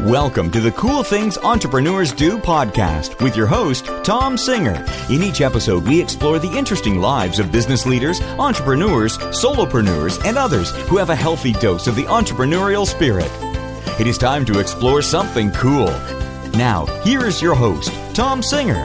[0.00, 4.84] Welcome to the Cool Things Entrepreneurs Do podcast with your host, Tom Singer.
[5.08, 10.72] In each episode, we explore the interesting lives of business leaders, entrepreneurs, solopreneurs, and others
[10.88, 13.30] who have a healthy dose of the entrepreneurial spirit.
[14.00, 15.92] It is time to explore something cool.
[16.54, 18.84] Now, here is your host, Tom Singer.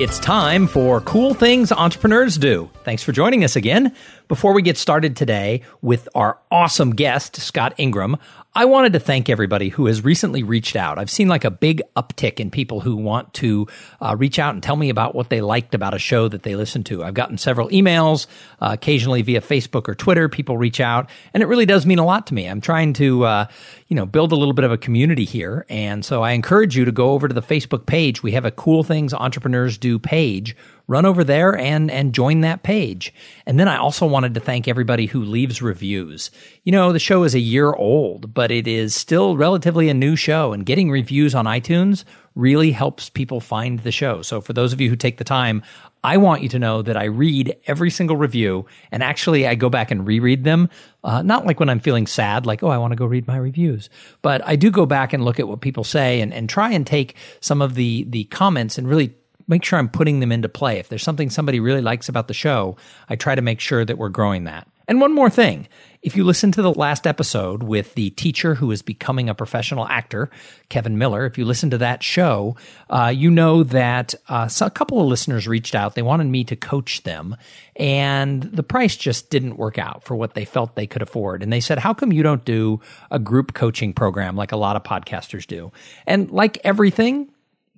[0.00, 2.70] It's time for Cool Things Entrepreneurs Do.
[2.84, 3.92] Thanks for joining us again.
[4.28, 8.16] Before we get started today with our awesome guest, Scott Ingram,
[8.58, 10.98] I wanted to thank everybody who has recently reached out.
[10.98, 13.68] I've seen like a big uptick in people who want to
[14.00, 16.56] uh, reach out and tell me about what they liked about a show that they
[16.56, 17.04] listened to.
[17.04, 18.26] I've gotten several emails,
[18.60, 20.28] uh, occasionally via Facebook or Twitter.
[20.28, 22.48] People reach out, and it really does mean a lot to me.
[22.48, 23.46] I'm trying to, uh,
[23.88, 26.84] you know, build a little bit of a community here, and so I encourage you
[26.84, 28.22] to go over to the Facebook page.
[28.22, 30.54] We have a Cool Things Entrepreneurs Do page
[30.88, 33.14] run over there and and join that page.
[33.46, 36.30] And then I also wanted to thank everybody who leaves reviews.
[36.64, 40.16] You know, the show is a year old, but it is still relatively a new
[40.16, 42.04] show and getting reviews on iTunes
[42.38, 44.22] really helps people find the show.
[44.22, 45.60] So for those of you who take the time,
[46.04, 49.68] I want you to know that I read every single review and actually I go
[49.68, 50.70] back and reread them.
[51.02, 53.36] Uh, not like when I'm feeling sad, like, oh, I want to go read my
[53.36, 53.90] reviews,
[54.22, 56.86] but I do go back and look at what people say and, and try and
[56.86, 59.14] take some of the, the comments and really
[59.48, 60.78] make sure I'm putting them into play.
[60.78, 62.76] If there's something somebody really likes about the show,
[63.08, 64.68] I try to make sure that we're growing that.
[64.88, 65.68] And one more thing.
[66.00, 69.86] If you listen to the last episode with the teacher who is becoming a professional
[69.88, 70.30] actor,
[70.70, 72.56] Kevin Miller, if you listen to that show,
[72.88, 75.94] uh, you know that uh, a couple of listeners reached out.
[75.94, 77.36] They wanted me to coach them,
[77.76, 81.42] and the price just didn't work out for what they felt they could afford.
[81.42, 84.76] And they said, How come you don't do a group coaching program like a lot
[84.76, 85.70] of podcasters do?
[86.06, 87.28] And like everything,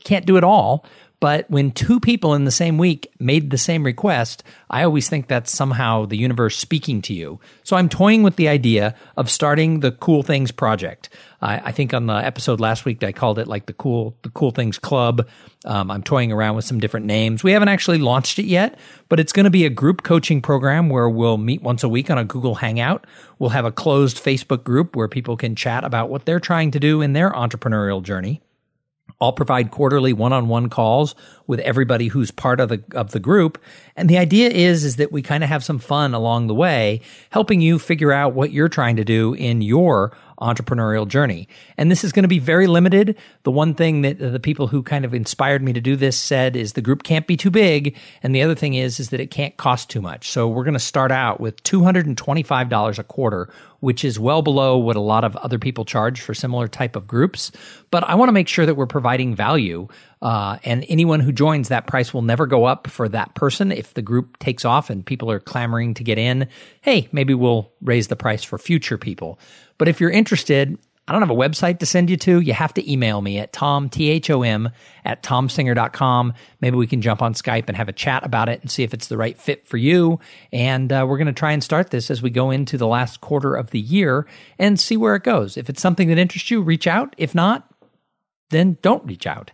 [0.04, 0.86] can't do it all.
[1.20, 5.28] But when two people in the same week made the same request, I always think
[5.28, 7.38] that's somehow the universe speaking to you.
[7.62, 11.10] So I'm toying with the idea of starting the Cool Things Project.
[11.42, 14.30] I, I think on the episode last week I called it like the Cool the
[14.30, 15.28] Cool Things Club.
[15.66, 17.44] Um, I'm toying around with some different names.
[17.44, 18.78] We haven't actually launched it yet,
[19.10, 22.10] but it's going to be a group coaching program where we'll meet once a week
[22.10, 23.06] on a Google Hangout.
[23.38, 26.80] We'll have a closed Facebook group where people can chat about what they're trying to
[26.80, 28.40] do in their entrepreneurial journey.
[29.20, 31.14] I'll provide quarterly one-on-one calls
[31.46, 33.60] with everybody who's part of the of the group.
[33.96, 37.00] And the idea is is that we kind of have some fun along the way,
[37.30, 41.48] helping you figure out what you're trying to do in your entrepreneurial journey.
[41.76, 43.16] And this is going to be very limited.
[43.42, 46.56] The one thing that the people who kind of inspired me to do this said
[46.56, 47.96] is the group can't be too big.
[48.22, 50.30] And the other thing is, is that it can't cost too much.
[50.30, 54.96] So we're going to start out with $225 a quarter, which is well below what
[54.96, 57.50] a lot of other people charge for similar type of groups.
[57.90, 59.88] But I want to make sure that we're providing value.
[60.22, 63.72] Uh, and anyone who joins, that price will never go up for that person.
[63.72, 66.48] If the group takes off and people are clamoring to get in,
[66.82, 69.38] hey, maybe we'll raise the price for future people.
[69.78, 70.78] But if you're interested,
[71.08, 72.40] I don't have a website to send you to.
[72.40, 74.70] You have to email me at tom, T-H-O-M,
[75.04, 76.34] at tomsinger.com.
[76.60, 78.94] Maybe we can jump on Skype and have a chat about it and see if
[78.94, 80.20] it's the right fit for you.
[80.52, 83.20] And uh, we're going to try and start this as we go into the last
[83.20, 84.26] quarter of the year
[84.58, 85.56] and see where it goes.
[85.56, 87.14] If it's something that interests you, reach out.
[87.18, 87.68] If not,
[88.50, 89.50] then don't reach out.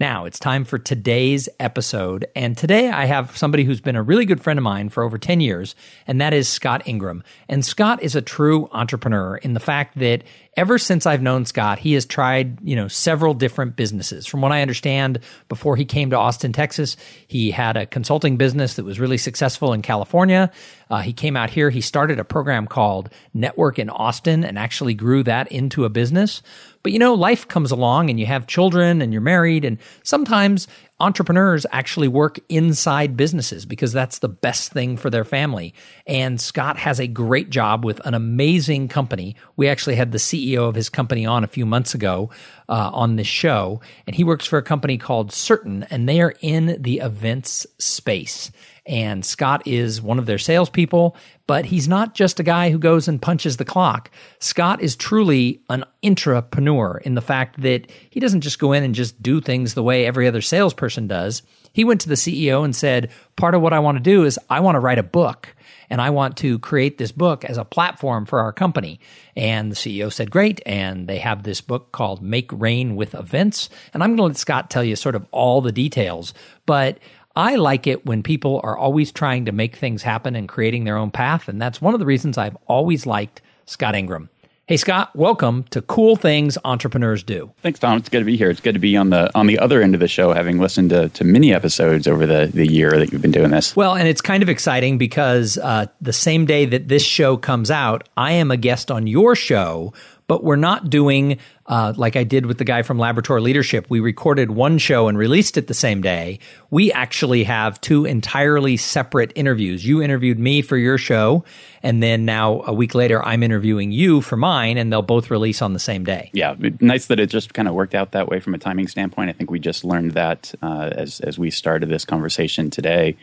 [0.00, 2.26] Now it's time for today's episode.
[2.34, 5.18] And today I have somebody who's been a really good friend of mine for over
[5.18, 5.74] 10 years,
[6.06, 7.22] and that is Scott Ingram.
[7.50, 10.24] And Scott is a true entrepreneur in the fact that
[10.56, 14.26] ever since I've known Scott, he has tried, you know, several different businesses.
[14.26, 16.96] From what I understand, before he came to Austin, Texas,
[17.26, 20.50] he had a consulting business that was really successful in California.
[20.88, 24.94] Uh, he came out here, he started a program called Network in Austin and actually
[24.94, 26.42] grew that into a business.
[26.82, 30.66] But you know, life comes along and you have children and you're married and sometimes
[31.00, 35.74] entrepreneurs actually work inside businesses because that's the best thing for their family.
[36.06, 39.34] And Scott has a great job with an amazing company.
[39.56, 42.30] We actually had the CEO of his company on a few months ago
[42.68, 46.34] uh, on this show, and he works for a company called Certain, and they are
[46.40, 48.50] in the events space.
[48.86, 53.08] And Scott is one of their salespeople, but he's not just a guy who goes
[53.08, 54.10] and punches the clock.
[54.38, 58.94] Scott is truly an intrapreneur in the fact that he doesn't just go in and
[58.94, 61.42] just do things the way every other salesperson does.
[61.72, 64.38] He went to the CEO and said, Part of what I want to do is
[64.48, 65.54] I want to write a book
[65.88, 69.00] and I want to create this book as a platform for our company.
[69.36, 70.60] And the CEO said, Great.
[70.64, 73.68] And they have this book called Make Rain with Events.
[73.92, 76.32] And I'm going to let Scott tell you sort of all the details.
[76.64, 76.98] But
[77.40, 80.98] I like it when people are always trying to make things happen and creating their
[80.98, 81.48] own path.
[81.48, 84.28] And that's one of the reasons I've always liked Scott Ingram.
[84.66, 87.50] Hey Scott, welcome to Cool Things Entrepreneurs Do.
[87.62, 87.96] Thanks, Tom.
[87.96, 88.50] It's good to be here.
[88.50, 90.90] It's good to be on the on the other end of the show, having listened
[90.90, 93.74] to, to many episodes over the, the year that you've been doing this.
[93.74, 97.70] Well, and it's kind of exciting because uh, the same day that this show comes
[97.70, 99.94] out, I am a guest on your show,
[100.26, 101.38] but we're not doing
[101.70, 103.86] uh, like I did with the guy from Laboratory Leadership.
[103.88, 106.40] We recorded one show and released it the same day.
[106.68, 109.86] We actually have two entirely separate interviews.
[109.86, 111.44] You interviewed me for your show,
[111.80, 115.62] and then now a week later, I'm interviewing you for mine, and they'll both release
[115.62, 116.30] on the same day.
[116.32, 119.30] Yeah, nice that it just kind of worked out that way from a timing standpoint.
[119.30, 123.16] I think we just learned that uh, as as we started this conversation today,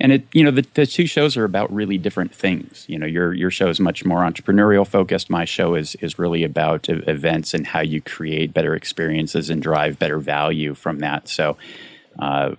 [0.00, 2.84] and it you know the, the two shows are about really different things.
[2.88, 5.30] You know, your your show is much more entrepreneurial focused.
[5.30, 9.98] My show is is really about events and how you create better experiences and drive
[9.98, 11.28] better value from that.
[11.28, 11.56] So.
[12.18, 12.56] Uh,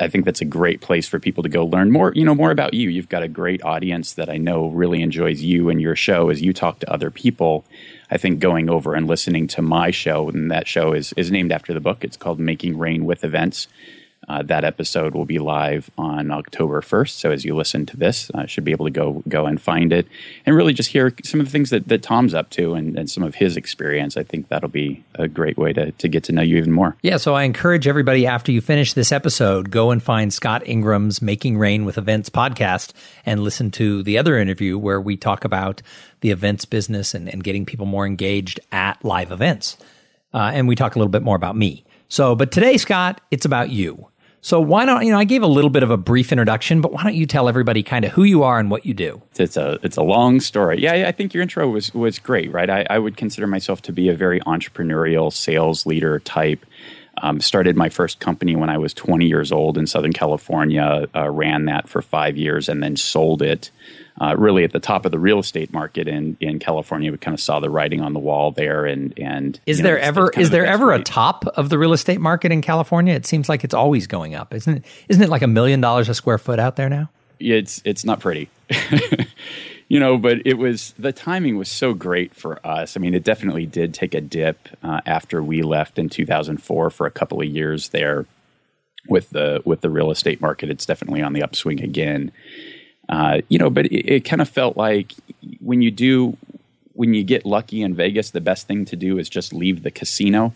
[0.00, 2.50] I think that's a great place for people to go learn more, you know, more
[2.50, 2.88] about you.
[2.88, 6.42] You've got a great audience that I know really enjoys you and your show as
[6.42, 7.64] you talk to other people.
[8.10, 11.52] I think going over and listening to my show, and that show is is named
[11.52, 12.02] after the book.
[12.02, 13.68] It's called Making Rain with Events.
[14.28, 17.10] Uh, that episode will be live on October 1st.
[17.10, 19.90] So as you listen to this, uh, should be able to go go and find
[19.92, 20.06] it
[20.44, 23.10] and really just hear some of the things that, that Tom's up to and, and
[23.10, 24.16] some of his experience.
[24.18, 26.96] I think that'll be a great way to, to get to know you even more.
[27.02, 31.22] Yeah, so I encourage everybody after you finish this episode, go and find Scott Ingram's
[31.22, 32.92] Making Rain with Events podcast
[33.24, 35.80] and listen to the other interview where we talk about
[36.20, 39.78] the events business and, and getting people more engaged at live events.
[40.34, 41.84] Uh, and we talk a little bit more about me.
[42.08, 44.08] So, but today, Scott, it's about you.
[44.40, 45.18] So why don't you know?
[45.18, 47.82] I gave a little bit of a brief introduction, but why don't you tell everybody
[47.82, 49.20] kind of who you are and what you do?
[49.36, 50.80] It's a it's a long story.
[50.80, 52.70] Yeah, I think your intro was was great, right?
[52.70, 56.64] I, I would consider myself to be a very entrepreneurial sales leader type.
[57.20, 61.08] Um, started my first company when I was 20 years old in Southern California.
[61.16, 63.72] Uh, ran that for five years and then sold it
[64.20, 67.12] uh, really at the top of the real estate market in, in California.
[67.12, 68.84] We kind of saw the writing on the wall there.
[68.84, 71.00] And and is there know, ever is there ever rate.
[71.00, 73.14] a top of the real estate market in California?
[73.14, 74.84] It seems like it's always going up, isn't it?
[75.08, 77.10] Isn't it like a million dollars a square foot out there now?
[77.38, 78.50] It's it's not pretty.
[79.88, 82.96] you know, but it was the timing was so great for us.
[82.96, 87.06] I mean, it definitely did take a dip uh, after we left in 2004 for
[87.06, 88.26] a couple of years there
[89.08, 90.70] with the with the real estate market.
[90.70, 92.32] It's definitely on the upswing again.
[93.08, 95.14] Uh, you know, but it, it kind of felt like
[95.60, 96.36] when you do,
[96.92, 99.90] when you get lucky in Vegas, the best thing to do is just leave the
[99.90, 100.54] casino.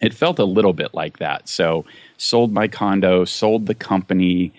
[0.00, 1.48] It felt a little bit like that.
[1.48, 1.84] So,
[2.18, 4.52] sold my condo, sold the company.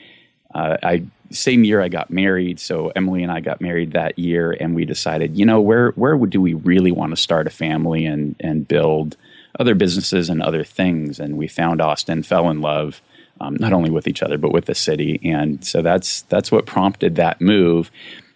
[0.53, 4.51] Uh, I same year I got married, so Emily and I got married that year,
[4.51, 8.05] and we decided, you know, where where do we really want to start a family
[8.05, 9.15] and and build
[9.59, 11.19] other businesses and other things?
[11.19, 13.01] And we found Austin, fell in love,
[13.39, 15.19] um, not only with each other but with the city.
[15.23, 17.91] And so that's that's what prompted that move.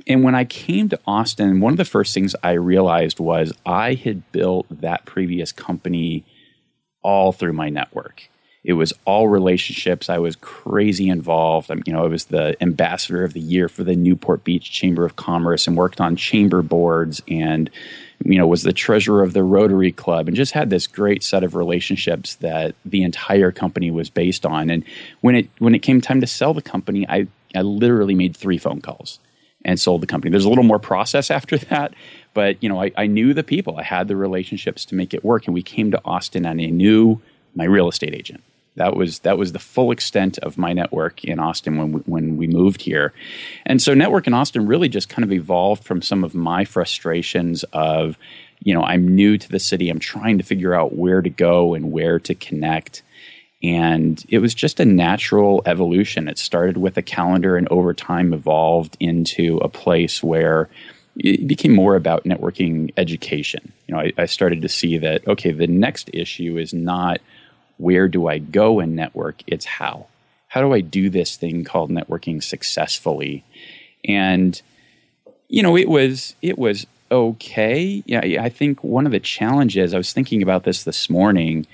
[0.06, 3.94] And when I came to Austin, one of the first things I realized was I
[3.94, 6.26] had built that previous company
[7.02, 8.30] all through my network.
[8.64, 10.10] It was all relationships.
[10.10, 11.70] I was crazy involved.
[11.70, 15.06] I, you know, I was the ambassador of the year for the Newport Beach Chamber
[15.06, 17.70] of Commerce and worked on chamber boards and
[18.26, 21.44] you know, was the treasurer of the Rotary Club and just had this great set
[21.44, 24.70] of relationships that the entire company was based on.
[24.70, 24.84] And
[25.22, 28.58] when it when it came time to sell the company, I, I literally made three
[28.58, 29.20] phone calls
[29.66, 30.32] and sold the company.
[30.32, 31.94] There's a little more process after that,
[32.34, 35.24] but you know, I, I knew the people, I had the relationships to make it
[35.24, 37.22] work, and we came to Austin and I knew
[37.56, 38.44] my real estate agent.
[38.76, 42.38] That was that was the full extent of my network in Austin when we, when
[42.38, 43.14] we moved here,
[43.66, 47.64] and so network in Austin really just kind of evolved from some of my frustrations
[47.74, 48.18] of,
[48.64, 51.76] you know, I'm new to the city, I'm trying to figure out where to go
[51.76, 53.04] and where to connect,
[53.62, 56.28] and it was just a natural evolution.
[56.28, 60.68] It started with a calendar, and over time evolved into a place where
[61.18, 63.72] it became more about networking education.
[63.88, 67.22] You know, I, I started to see that okay, the next issue is not
[67.78, 69.42] where do I go and network?
[69.48, 70.08] It's how.
[70.48, 73.44] How do I do this thing called networking successfully?
[74.06, 74.62] And
[75.48, 78.04] you know, it was it was okay.
[78.06, 81.68] Yeah, I think one of the challenges I was thinking about this this morning.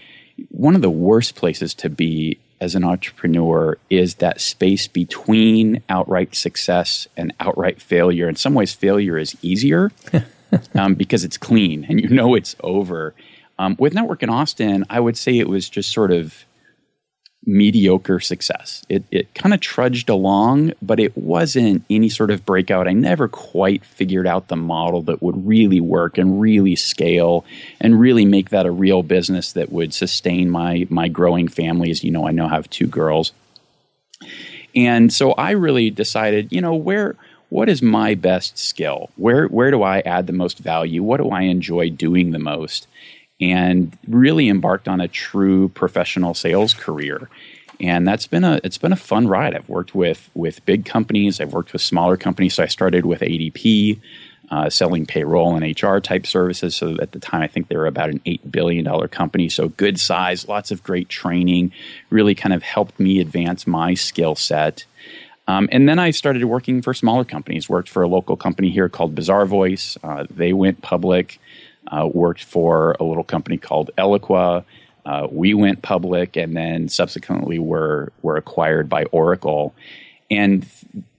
[0.49, 6.35] One of the worst places to be as an entrepreneur is that space between outright
[6.35, 8.27] success and outright failure.
[8.27, 9.91] In some ways, failure is easier
[10.75, 13.13] um, because it's clean and you know it's over.
[13.59, 16.45] Um, with Network in Austin, I would say it was just sort of
[17.45, 18.85] mediocre success.
[18.87, 22.87] It, it kind of trudged along, but it wasn't any sort of breakout.
[22.87, 27.43] I never quite figured out the model that would really work and really scale
[27.81, 31.91] and really make that a real business that would sustain my my growing family.
[31.91, 33.33] As you know, I now have two girls.
[34.73, 37.15] And so I really decided, you know, where
[37.49, 39.09] what is my best skill?
[39.17, 41.03] Where where do I add the most value?
[41.03, 42.87] What do I enjoy doing the most?
[43.39, 47.29] And really embarked on a true professional sales career.
[47.79, 49.55] And that's been a it's been a fun ride.
[49.55, 51.39] I've worked with with big companies.
[51.39, 52.55] I've worked with smaller companies.
[52.55, 53.99] So I started with ADP.
[54.51, 56.75] uh, selling payroll and HR type services.
[56.75, 59.49] So at the time, I think they were about an $8 billion company.
[59.49, 61.71] So good size, lots of great training,
[62.09, 64.85] really kind of helped me advance my skill set.
[65.47, 68.89] Um, and then I started working for smaller companies, worked for a local company here
[68.89, 69.97] called Bazaarvoice.
[70.03, 71.39] Uh, they went public,
[71.89, 74.63] uh, worked for a little company called Eloqua.
[75.05, 79.73] Uh, we went public and then subsequently were, were acquired by Oracle.
[80.29, 80.65] And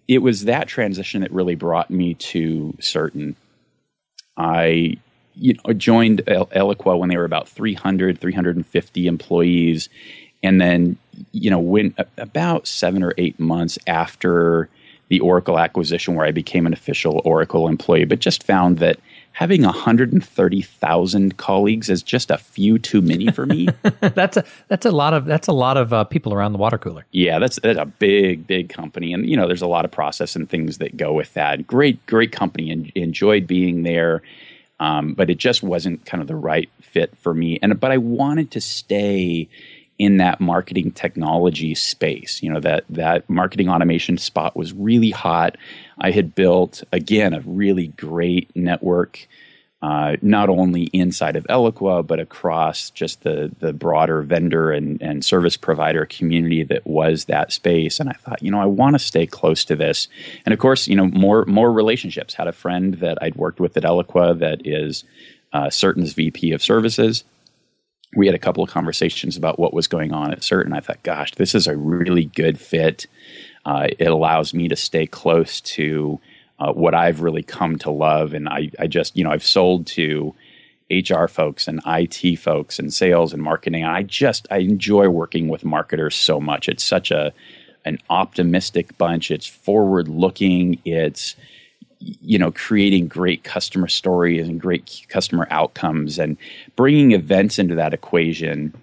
[0.07, 3.37] it was that transition that really brought me to Certain.
[4.37, 4.99] I
[5.35, 9.89] you know, joined Eloqua when they were about 300, 350 employees.
[10.43, 10.97] And then,
[11.33, 14.69] you know, when about seven or eight months after
[15.09, 18.99] the Oracle acquisition, where I became an official Oracle employee, but just found that
[19.40, 23.68] having 130,000 colleagues is just a few too many for me.
[24.00, 26.76] that's a that's a lot of that's a lot of uh, people around the water
[26.76, 27.06] cooler.
[27.11, 30.37] Yeah, that's that's a big big company, and you know there's a lot of process
[30.37, 31.66] and things that go with that.
[31.66, 34.20] Great great company, and enjoyed being there,
[34.78, 37.59] um, but it just wasn't kind of the right fit for me.
[37.62, 39.49] And but I wanted to stay
[40.00, 42.42] in that marketing technology space.
[42.42, 45.59] You know, that that marketing automation spot was really hot.
[45.99, 49.28] I had built again a really great network,
[49.83, 55.23] uh, not only inside of Eloqua but across just the the broader vendor and, and
[55.23, 58.00] service provider community that was that space.
[58.00, 60.09] And I thought, you know, I want to stay close to this.
[60.47, 62.33] And of course, you know, more more relationships.
[62.33, 65.04] Had a friend that I'd worked with at Eloqua that is
[65.52, 67.23] uh, Certain's VP of Services
[68.17, 70.81] we had a couple of conversations about what was going on at CERT, And I
[70.81, 73.07] thought, gosh, this is a really good fit.
[73.64, 76.21] Uh, it allows me to stay close to
[76.59, 78.35] uh, what I've really come to love.
[78.35, 80.35] And I, I just, you know, I've sold to
[80.90, 83.85] HR folks and IT folks and sales and marketing.
[83.85, 86.69] I just, I enjoy working with marketers so much.
[86.69, 87.33] It's such a,
[87.85, 89.31] an optimistic bunch.
[89.31, 90.81] It's forward looking.
[90.85, 91.37] It's,
[92.00, 96.37] you know creating great customer stories and great customer outcomes and
[96.76, 98.75] bringing events into that equation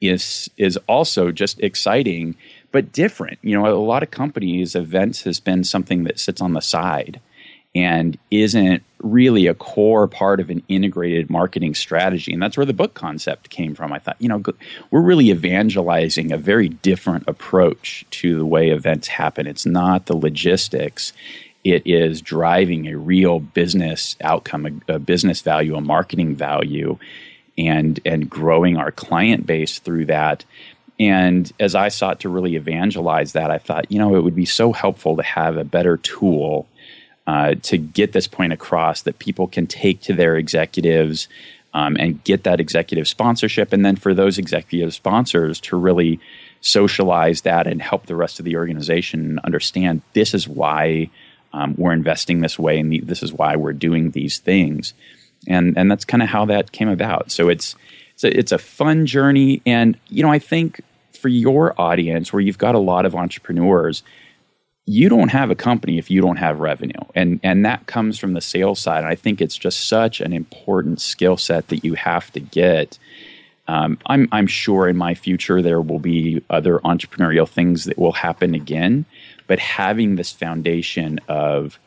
[0.00, 2.34] is is also just exciting
[2.72, 6.52] but different you know a lot of companies events has been something that sits on
[6.52, 7.20] the side
[7.74, 12.32] and isn't really a core part of an integrated marketing strategy.
[12.32, 13.92] And that's where the book concept came from.
[13.92, 14.42] I thought, you know,
[14.90, 19.46] we're really evangelizing a very different approach to the way events happen.
[19.46, 21.12] It's not the logistics,
[21.64, 26.98] it is driving a real business outcome, a, a, business value, a marketing value,
[27.58, 30.44] and and growing our client base through that.
[30.98, 34.44] And as I sought to really evangelize that, I thought, you know, it would be
[34.44, 36.66] so helpful to have a better tool
[37.26, 41.28] uh, to get this point across that people can take to their executives
[41.72, 46.18] um, and get that executive sponsorship, and then for those executive sponsors to really
[46.60, 51.08] socialize that and help the rest of the organization understand this is why
[51.52, 54.94] um, we're investing this way, and this is why we're doing these things,
[55.46, 57.30] and and that's kind of how that came about.
[57.30, 57.74] So it's
[58.14, 60.80] it's a, it's a fun journey, and you know I think
[61.12, 64.02] for your audience where you've got a lot of entrepreneurs,
[64.86, 68.34] you don't have a company if you don't have revenue, and and that comes from
[68.34, 68.98] the sales side.
[68.98, 72.98] And I think it's just such an important skill set that you have to get.
[73.66, 78.10] Um, I'm, I'm sure in my future there will be other entrepreneurial things that will
[78.10, 79.04] happen again
[79.50, 81.80] but having this foundation of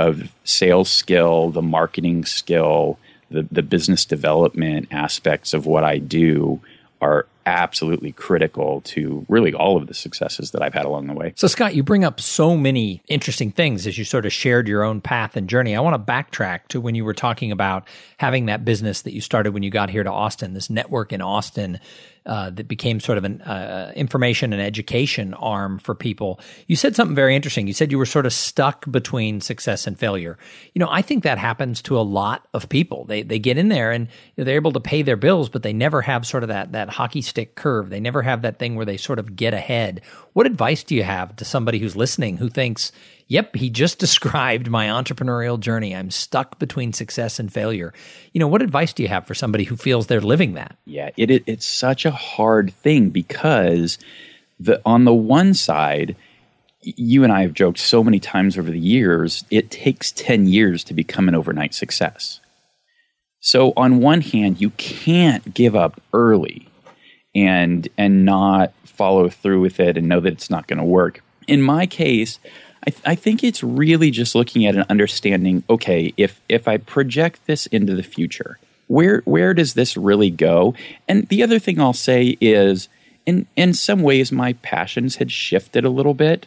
[0.00, 2.98] of sales skill, the marketing skill,
[3.30, 6.60] the, the business development aspects of what I do
[7.00, 11.32] are absolutely critical to really all of the successes that I've had along the way.
[11.36, 14.82] So, Scott, you bring up so many interesting things as you sort of shared your
[14.82, 15.74] own path and journey.
[15.74, 17.88] I want to backtrack to when you were talking about
[18.18, 21.22] having that business that you started when you got here to Austin, this network in
[21.22, 21.80] Austin
[22.28, 26.38] uh, that became sort of an uh, information and education arm for people.
[26.66, 27.66] You said something very interesting.
[27.66, 30.36] You said you were sort of stuck between success and failure.
[30.74, 33.06] You know, I think that happens to a lot of people.
[33.06, 36.02] They they get in there and they're able to pay their bills, but they never
[36.02, 37.90] have sort of that that hockey stick curve.
[37.90, 40.00] They never have that thing where they sort of get ahead.
[40.32, 42.92] What advice do you have to somebody who's listening who thinks,
[43.28, 45.94] Yep, he just described my entrepreneurial journey.
[45.94, 47.92] I'm stuck between success and failure.
[48.32, 50.76] You know, what advice do you have for somebody who feels they're living that?
[50.86, 53.98] Yeah, it, it it's such a hard thing because
[54.58, 56.16] the on the one side,
[56.80, 60.84] you and I have joked so many times over the years, it takes 10 years
[60.84, 62.40] to become an overnight success.
[63.40, 66.68] So on one hand, you can't give up early
[67.46, 71.22] and and not follow through with it and know that it's not going to work.
[71.46, 72.40] In my case,
[72.86, 75.62] I, th- I think it's really just looking at an understanding.
[75.68, 80.74] Okay, if if I project this into the future, where where does this really go?
[81.08, 82.88] And the other thing I'll say is,
[83.26, 86.46] in in some ways, my passions had shifted a little bit.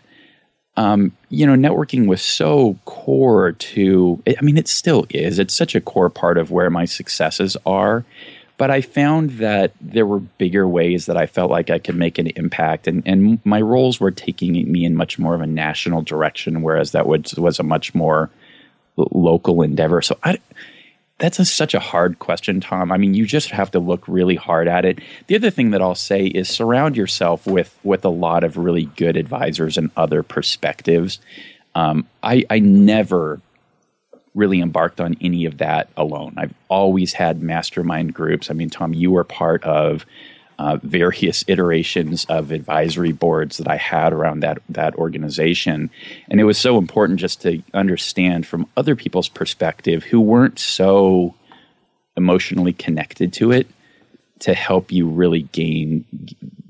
[0.77, 5.37] um, you know, networking was so core to, I mean, it still is.
[5.37, 8.05] It's such a core part of where my successes are.
[8.61, 12.19] But I found that there were bigger ways that I felt like I could make
[12.19, 16.03] an impact, and, and my roles were taking me in much more of a national
[16.03, 18.29] direction, whereas that was, was a much more
[18.97, 20.03] local endeavor.
[20.03, 20.37] So I,
[21.17, 22.91] that's a, such a hard question, Tom.
[22.91, 24.99] I mean, you just have to look really hard at it.
[25.25, 28.85] The other thing that I'll say is surround yourself with with a lot of really
[28.95, 31.17] good advisors and other perspectives.
[31.73, 33.41] Um, I, I never
[34.33, 36.33] really embarked on any of that alone.
[36.37, 38.49] I've always had mastermind groups.
[38.49, 40.05] I mean, Tom, you were part of
[40.57, 45.89] uh, various iterations of advisory boards that I had around that that organization,
[46.29, 51.33] and it was so important just to understand from other people's perspective who weren't so
[52.15, 53.67] emotionally connected to it
[54.39, 56.05] to help you really gain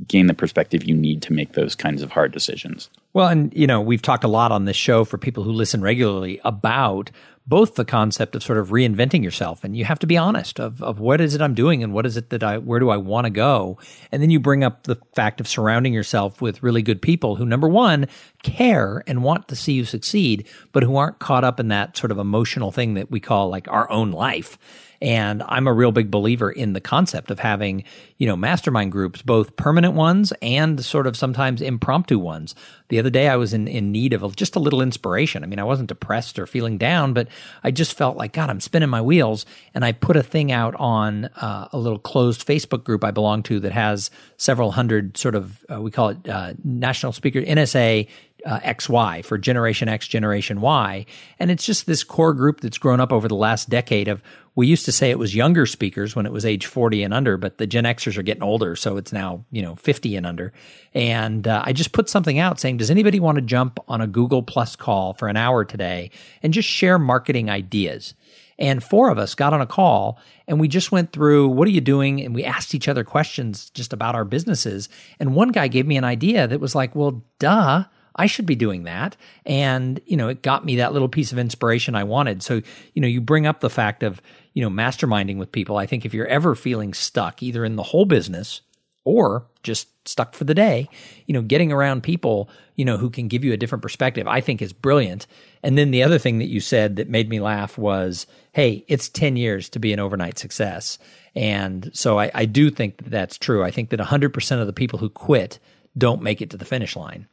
[0.08, 2.90] gain the perspective you need to make those kinds of hard decisions.
[3.14, 5.82] Well, and you know, we've talked a lot on this show for people who listen
[5.82, 7.12] regularly about
[7.48, 10.82] both the concept of sort of reinventing yourself and you have to be honest of,
[10.84, 12.98] of what is it I'm doing and what is it that I where do I
[12.98, 13.80] want to go?
[14.12, 17.46] And then you bring up the fact of surrounding yourself with really good people who
[17.46, 18.08] number one
[18.44, 22.12] care and want to see you succeed but who aren't caught up in that sort
[22.12, 24.58] of emotional thing that we call like our own life
[25.02, 27.84] and I'm a real big believer in the concept of having,
[28.18, 32.54] you know, mastermind groups, both permanent ones and sort of sometimes impromptu ones.
[32.90, 35.44] The other day I was in, in need of just a little inspiration.
[35.44, 37.30] I mean, I wasn't depressed or feeling down, but
[37.64, 39.46] I just felt like, God, I'm spinning my wheels.
[39.74, 43.42] And I put a thing out on uh, a little closed Facebook group I belong
[43.44, 48.08] to that has several hundred sort of, uh, we call it uh, national speaker, NSA
[48.46, 51.06] uh, XY for Generation X, Generation Y.
[51.40, 54.22] And it's just this core group that's grown up over the last decade of,
[54.56, 57.38] we used to say it was younger speakers when it was age 40 and under,
[57.38, 58.76] but the Gen Xers are getting older.
[58.76, 60.52] So it's now, you know, 50 and under.
[60.94, 64.08] And uh, I just put something out saying, does anybody want to jump on a
[64.08, 66.12] Google Plus call for an hour today
[66.44, 68.14] and just share marketing ideas?
[68.60, 71.72] And four of us got on a call and we just went through what are
[71.72, 72.22] you doing?
[72.22, 74.90] And we asked each other questions just about our businesses.
[75.20, 78.56] And one guy gave me an idea that was like, well, duh I should be
[78.56, 79.16] doing that.
[79.46, 82.44] And, you know, it got me that little piece of inspiration I wanted.
[82.44, 82.62] So,
[82.94, 84.22] you know, you bring up the fact of,
[84.54, 85.78] you know, masterminding with people.
[85.78, 88.62] I think if you're ever feeling stuck, either in the whole business
[89.04, 90.90] or just stuck for the day,
[91.26, 94.42] you know, getting around people, you know, who can give you a different perspective, I
[94.42, 95.28] think is brilliant.
[95.64, 99.10] And then the other thing that you said that made me laugh was, hey, it's
[99.10, 101.00] 10 years to be an overnight success.
[101.36, 103.64] And so I, I do think that that's true.
[103.64, 105.60] I think that 100% of the people who quit
[105.98, 107.28] don't make it to the finish line.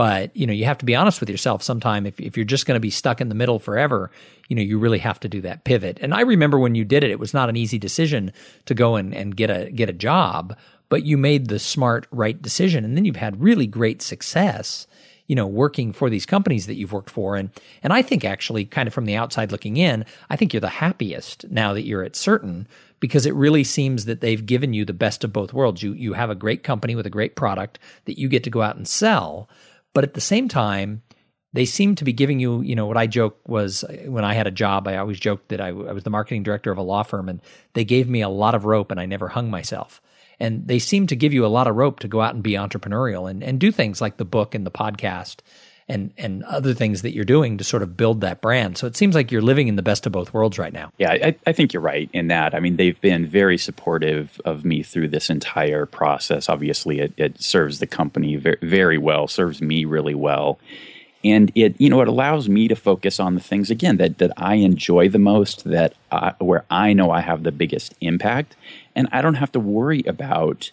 [0.00, 2.06] But, you know, you have to be honest with yourself sometime.
[2.06, 4.10] If, if you're just going to be stuck in the middle forever,
[4.48, 5.98] you know, you really have to do that pivot.
[6.00, 8.32] And I remember when you did it, it was not an easy decision
[8.64, 10.56] to go and, and get a, get a job,
[10.88, 12.82] but you made the smart, right decision.
[12.82, 14.86] And then you've had really great success
[15.26, 17.36] you know, working for these companies that you've worked for.
[17.36, 17.50] And,
[17.82, 20.68] and I think actually kind of from the outside looking in, I think you're the
[20.68, 22.66] happiest now that you're at Certain
[23.00, 25.82] because it really seems that they've given you the best of both worlds.
[25.82, 28.62] You, you have a great company with a great product that you get to go
[28.62, 29.48] out and sell,
[29.94, 31.02] but at the same time,
[31.52, 34.46] they seem to be giving you, you know, what I joke was when I had
[34.46, 37.02] a job, I always joked that I, I, was the marketing director of a law
[37.02, 37.40] firm and
[37.72, 40.00] they gave me a lot of rope and I never hung myself.
[40.38, 42.52] And they seem to give you a lot of rope to go out and be
[42.52, 45.38] entrepreneurial and, and do things like the book and the podcast
[45.90, 48.78] and and other things that you're doing to sort of build that brand.
[48.78, 50.92] So it seems like you're living in the best of both worlds right now.
[50.98, 52.54] Yeah, I, I think you're right in that.
[52.54, 56.48] I mean, they've been very supportive of me through this entire process.
[56.48, 60.58] Obviously, it, it serves the company very, very well, serves me really well.
[61.22, 64.32] And it, you know, it allows me to focus on the things again that that
[64.36, 68.56] I enjoy the most, that I, where I know I have the biggest impact,
[68.94, 70.70] and I don't have to worry about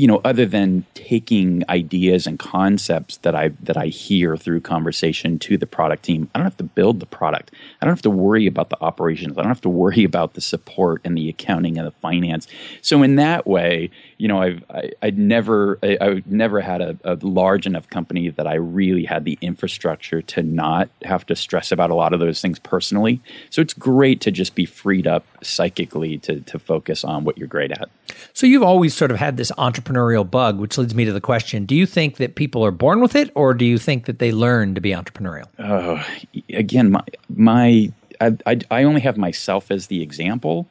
[0.00, 5.38] you know, other than taking ideas and concepts that I that I hear through conversation
[5.40, 7.50] to the product team, I don't have to build the product.
[7.82, 9.36] I don't have to worry about the operations.
[9.36, 12.48] I don't have to worry about the support and the accounting and the finance.
[12.80, 16.98] So in that way, you know, I've I, I'd never I, I never had a,
[17.04, 21.72] a large enough company that I really had the infrastructure to not have to stress
[21.72, 23.22] about a lot of those things personally.
[23.48, 27.48] So it's great to just be freed up psychically to to focus on what you're
[27.48, 27.88] great at.
[28.34, 31.64] So you've always sort of had this entrepreneurial bug, which leads me to the question:
[31.64, 34.32] Do you think that people are born with it, or do you think that they
[34.32, 35.46] learn to be entrepreneurial?
[35.58, 36.04] Uh,
[36.52, 37.02] again, my
[37.34, 40.68] my I, I, I only have myself as the example,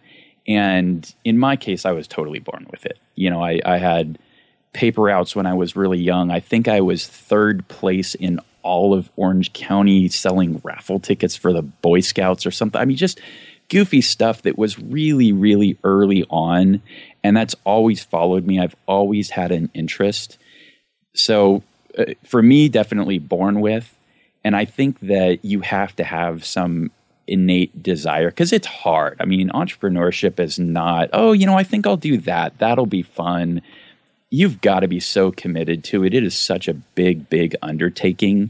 [0.49, 2.97] and in my case, I was totally born with it.
[3.13, 4.17] You know, I, I had
[4.73, 6.31] paper routes when I was really young.
[6.31, 11.53] I think I was third place in all of Orange County selling raffle tickets for
[11.53, 12.81] the Boy Scouts or something.
[12.81, 13.21] I mean, just
[13.69, 16.81] goofy stuff that was really, really early on.
[17.23, 18.59] And that's always followed me.
[18.59, 20.39] I've always had an interest.
[21.13, 21.61] So
[21.95, 23.95] uh, for me, definitely born with.
[24.43, 26.89] And I think that you have to have some
[27.29, 29.17] innate desire because it's hard.
[29.19, 32.57] I mean, entrepreneurship is not, oh, you know, I think I'll do that.
[32.57, 33.61] That'll be fun.
[34.29, 36.13] You've got to be so committed to it.
[36.13, 38.49] It is such a big, big undertaking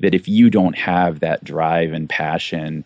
[0.00, 2.84] that if you don't have that drive and passion,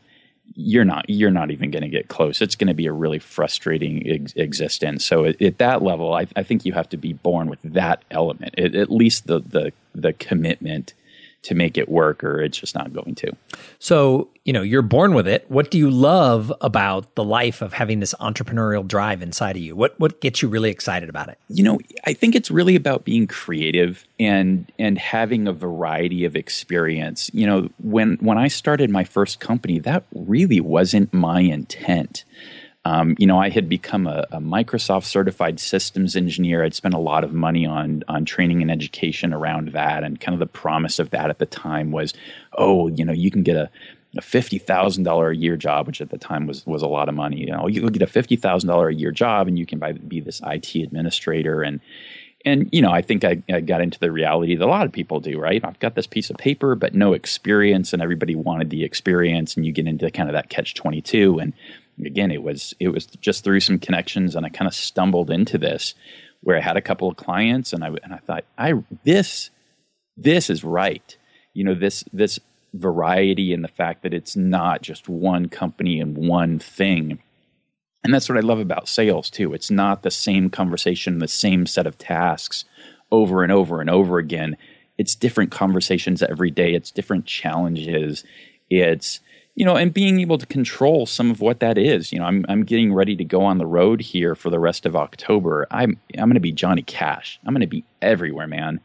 [0.57, 2.41] you're not you're not even going to get close.
[2.41, 5.05] It's going to be a really frustrating ex- existence.
[5.05, 8.05] So at, at that level, I, I, think you have to be born with that
[8.11, 10.95] element, at, at least the the the commitment
[11.45, 13.31] to make it work or it's just not going to.
[13.79, 15.45] So, you know, you're born with it.
[15.51, 19.77] What do you love about the life of having this entrepreneurial drive inside of you?
[19.77, 21.39] What what gets you really excited about it?
[21.49, 26.35] You know, I think it's really about being creative and and having a variety of
[26.35, 27.31] experience.
[27.35, 32.25] You know, when when I started my first company, that really wasn't my intent.
[32.87, 36.63] Um, you know, I had become a, a, Microsoft certified systems engineer.
[36.63, 40.35] I'd spent a lot of money on on training and education around that, and kind
[40.35, 42.13] of the promise of that at the time was,
[42.59, 43.71] oh, you know, you can get a,
[44.19, 47.09] a fifty thousand dollar a year job, which at the time was was a lot
[47.09, 47.39] of money.
[47.41, 49.93] You know, you get a fifty thousand dollar a year job, and you can buy,
[49.93, 51.81] be this IT administrator and.
[52.47, 54.93] And you know, I think I, I got into the reality that a lot of
[54.93, 55.41] people do.
[55.41, 59.57] Right, I've got this piece of paper, but no experience, and everybody wanted the experience,
[59.57, 61.39] and you get into kind of that catch twenty two.
[61.39, 61.55] And
[62.05, 65.59] again, it was it was just through some connections, and I kind of stumbled into
[65.59, 65.95] this
[66.41, 69.51] where I had a couple of clients, and I and I thought, I this
[70.17, 71.17] this is right.
[71.53, 72.39] You know, this this
[72.75, 77.21] variety and the fact that it's not just one company and one thing.
[78.03, 79.55] And that's what I love about sales too.
[79.55, 82.65] It's not the same conversation, the same set of tasks
[83.11, 84.57] over and over and over again.
[84.99, 86.75] It's different conversations every day.
[86.75, 88.25] It's different challenges.
[88.69, 89.21] It's
[89.55, 92.13] you know, and being able to control some of what that is.
[92.13, 94.85] You know, I'm I'm getting ready to go on the road here for the rest
[94.85, 95.67] of October.
[95.71, 97.39] I'm I'm going to be Johnny Cash.
[97.47, 98.81] I'm going to be everywhere, man.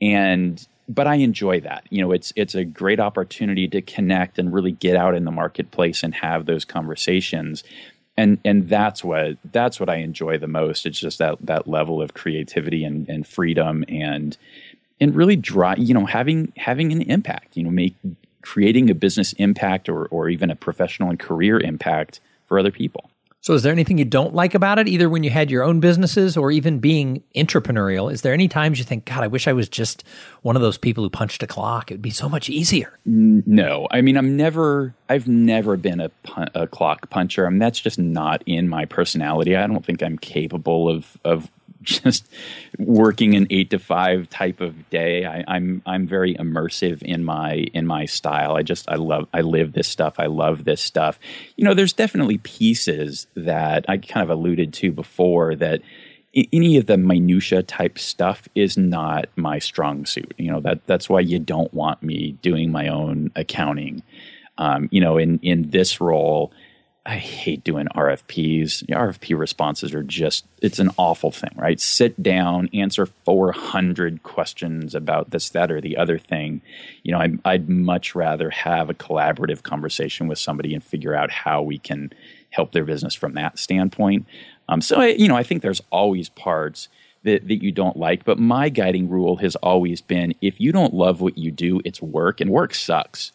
[0.00, 1.84] And but I enjoy that.
[1.90, 5.30] You know, it's it's a great opportunity to connect and really get out in the
[5.30, 7.62] marketplace and have those conversations.
[8.16, 10.86] And and that's what that's what I enjoy the most.
[10.86, 14.36] It's just that that level of creativity and, and freedom and
[15.00, 17.94] and really draw you know having having an impact you know make
[18.42, 23.10] creating a business impact or, or even a professional and career impact for other people.
[23.42, 25.80] So, is there anything you don't like about it, either when you had your own
[25.80, 28.12] businesses or even being entrepreneurial?
[28.12, 30.04] Is there any times you think, God, I wish I was just
[30.42, 31.90] one of those people who punched a clock?
[31.90, 32.98] It would be so much easier.
[33.06, 36.10] No, I mean, I'm never, I've never been a,
[36.54, 37.46] a clock puncher.
[37.46, 39.56] I mean, that's just not in my personality.
[39.56, 41.50] I don't think I'm capable of of
[41.82, 42.28] just
[42.78, 45.24] working an eight to five type of day.
[45.24, 48.56] I, am I'm, I'm very immersive in my in my style.
[48.56, 50.16] I just I love I live this stuff.
[50.18, 51.18] I love this stuff.
[51.56, 55.80] You know, there's definitely pieces that I kind of alluded to before that
[56.52, 60.34] any of the minutia type stuff is not my strong suit.
[60.36, 64.02] You know that that's why you don't want me doing my own accounting.
[64.58, 66.52] Um, you know, in in this role
[67.06, 68.84] I hate doing RFPs.
[68.86, 71.80] RFP responses are just, it's an awful thing, right?
[71.80, 76.60] Sit down, answer 400 questions about this, that, or the other thing.
[77.02, 81.30] You know, I, I'd much rather have a collaborative conversation with somebody and figure out
[81.30, 82.12] how we can
[82.50, 84.26] help their business from that standpoint.
[84.68, 86.88] Um, so, I, you know, I think there's always parts
[87.22, 90.92] that, that you don't like, but my guiding rule has always been if you don't
[90.92, 93.32] love what you do, it's work, and work sucks.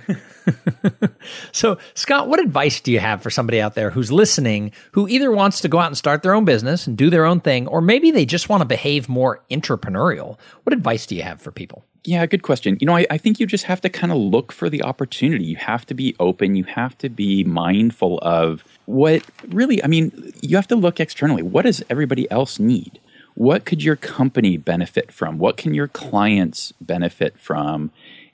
[1.52, 5.30] so, Scott, what advice do you have for somebody out there who's listening who either
[5.30, 7.80] wants to go out and start their own business and do their own thing, or
[7.80, 10.38] maybe they just want to behave more entrepreneurial?
[10.64, 11.84] What advice do you have for people?
[12.04, 12.76] Yeah, good question.
[12.80, 15.44] You know, I, I think you just have to kind of look for the opportunity.
[15.44, 16.56] You have to be open.
[16.56, 21.42] You have to be mindful of what really, I mean, you have to look externally.
[21.42, 22.98] What does everybody else need?
[23.34, 25.38] What could your company benefit from?
[25.38, 27.90] What can your clients benefit from?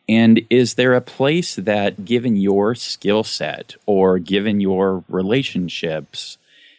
[0.08, 6.38] And is there a place that, given your skill set or given your relationships,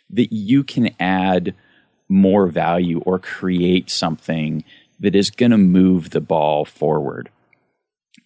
[0.09, 1.53] that you can add
[2.07, 4.63] more value or create something
[4.99, 7.29] that is going to move the ball forward?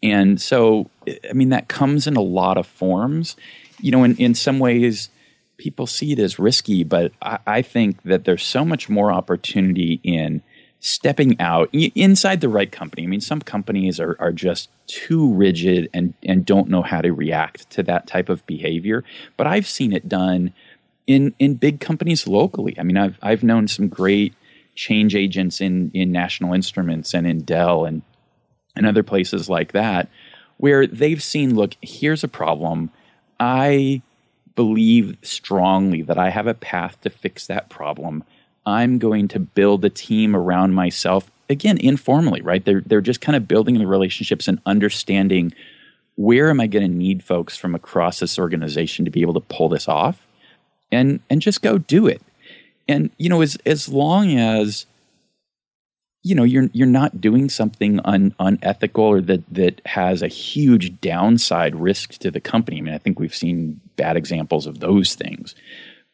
[0.01, 0.89] And so,
[1.29, 3.35] I mean, that comes in a lot of forms.
[3.81, 5.09] You know, in, in some ways,
[5.57, 9.99] people see it as risky, but I, I think that there's so much more opportunity
[10.03, 10.41] in
[10.85, 13.03] stepping out inside the right company.
[13.03, 17.13] I mean, some companies are, are just too rigid and, and don't know how to
[17.13, 19.05] react to that type of behavior.
[19.37, 20.51] But I've seen it done
[21.07, 22.75] in, in big companies locally.
[22.77, 24.33] I mean, I've, I've known some great
[24.75, 28.01] change agents in, in National Instruments and in Dell and,
[28.75, 30.09] and other places like that
[30.57, 32.91] where they've seen, look, here's a problem.
[33.39, 34.01] I
[34.55, 38.25] believe strongly that I have a path to fix that problem.
[38.65, 42.63] I'm going to build a team around myself again informally, right?
[42.63, 45.53] They're they're just kind of building the relationships and understanding
[46.15, 49.39] where am I going to need folks from across this organization to be able to
[49.39, 50.25] pull this off,
[50.91, 52.21] and and just go do it.
[52.87, 54.85] And you know, as as long as
[56.21, 60.99] you know you're you're not doing something un, unethical or that that has a huge
[61.01, 62.77] downside risk to the company.
[62.77, 65.55] I mean, I think we've seen bad examples of those things,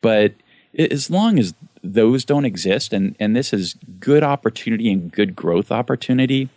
[0.02, 0.34] but
[0.78, 5.72] as long as those don't exist and and this is good opportunity and good growth
[5.72, 6.50] opportunity,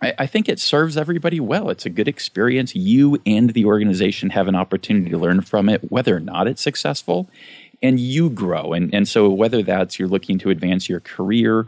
[0.00, 1.70] I, I think it serves everybody well.
[1.70, 2.74] It's a good experience.
[2.74, 6.62] You and the organization have an opportunity to learn from it, whether or not it's
[6.62, 7.28] successful
[7.82, 8.72] and you grow.
[8.72, 11.66] And and so whether that's you're looking to advance your career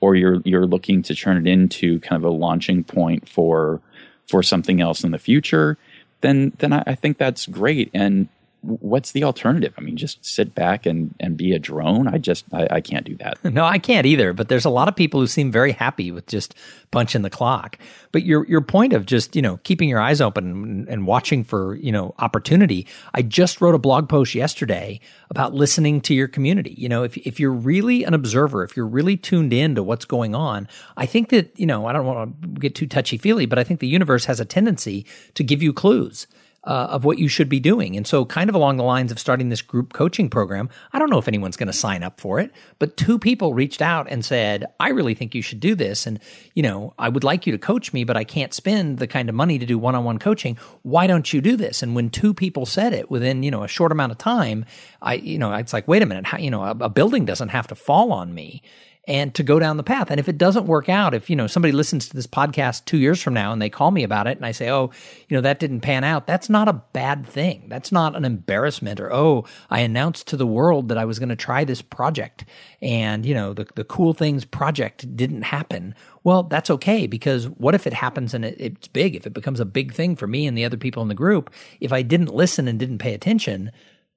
[0.00, 3.80] or you're you're looking to turn it into kind of a launching point for
[4.28, 5.76] for something else in the future,
[6.20, 7.90] then then I, I think that's great.
[7.94, 8.28] And
[8.62, 9.72] what's the alternative?
[9.78, 12.06] I mean, just sit back and, and be a drone.
[12.06, 13.38] I just, I, I, can't do that.
[13.50, 14.32] No, I can't either.
[14.32, 16.54] But there's a lot of people who seem very happy with just
[16.90, 17.78] punching the clock.
[18.12, 21.74] But your, your point of just, you know, keeping your eyes open and, watching for,
[21.76, 22.86] you know, opportunity.
[23.14, 26.74] I just wrote a blog post yesterday about listening to your community.
[26.76, 30.04] You know, if, if you're really an observer, if you're really tuned in to what's
[30.04, 33.46] going on, I think that, you know, I don't want to get too touchy feely,
[33.46, 36.26] but I think the universe has a tendency to give you clues
[36.64, 37.96] uh, of what you should be doing.
[37.96, 41.10] And so, kind of along the lines of starting this group coaching program, I don't
[41.10, 44.24] know if anyone's going to sign up for it, but two people reached out and
[44.24, 46.06] said, I really think you should do this.
[46.06, 46.20] And,
[46.54, 49.28] you know, I would like you to coach me, but I can't spend the kind
[49.28, 50.58] of money to do one on one coaching.
[50.82, 51.82] Why don't you do this?
[51.82, 54.66] And when two people said it within, you know, a short amount of time,
[55.00, 57.48] I, you know, it's like, wait a minute, how, you know, a, a building doesn't
[57.48, 58.62] have to fall on me
[59.06, 60.10] and to go down the path.
[60.10, 62.98] And if it doesn't work out, if you know somebody listens to this podcast 2
[62.98, 64.90] years from now and they call me about it and I say, "Oh,
[65.28, 67.66] you know that didn't pan out." That's not a bad thing.
[67.68, 71.30] That's not an embarrassment or, "Oh, I announced to the world that I was going
[71.30, 72.44] to try this project
[72.82, 77.74] and, you know, the the cool things project didn't happen." Well, that's okay because what
[77.74, 79.16] if it happens and it, it's big?
[79.16, 81.50] If it becomes a big thing for me and the other people in the group,
[81.80, 83.70] if I didn't listen and didn't pay attention,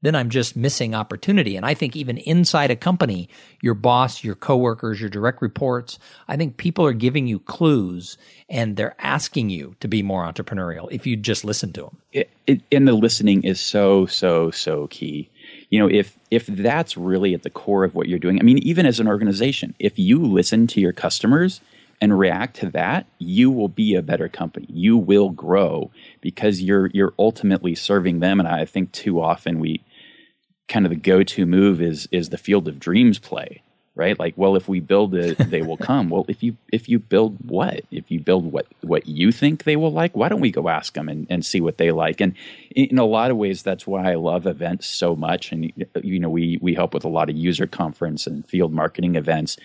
[0.03, 1.55] then I'm just missing opportunity.
[1.55, 3.29] And I think even inside a company,
[3.61, 8.17] your boss, your coworkers, your direct reports, I think people are giving you clues
[8.49, 11.97] and they're asking you to be more entrepreneurial if you just listen to them.
[12.11, 15.29] It, it, and the listening is so, so, so key.
[15.69, 18.59] You know, if if that's really at the core of what you're doing, I mean,
[18.59, 21.61] even as an organization, if you listen to your customers
[21.99, 24.67] and react to that, you will be a better company.
[24.69, 25.89] You will grow
[26.21, 28.39] because you're you're ultimately serving them.
[28.39, 29.81] And I think too often we
[30.67, 33.61] kind of the go-to move is is the field of dreams play
[33.95, 34.17] right?
[34.17, 36.09] Like well if we build it they will come.
[36.09, 37.81] Well if you if you build what?
[37.91, 40.93] If you build what what you think they will like why don't we go ask
[40.93, 42.21] them and, and see what they like?
[42.21, 42.35] And
[42.75, 45.51] in a lot of ways that's why i love events so much.
[45.51, 45.71] And
[46.01, 49.57] you know we we help with a lot of user conference and field marketing events.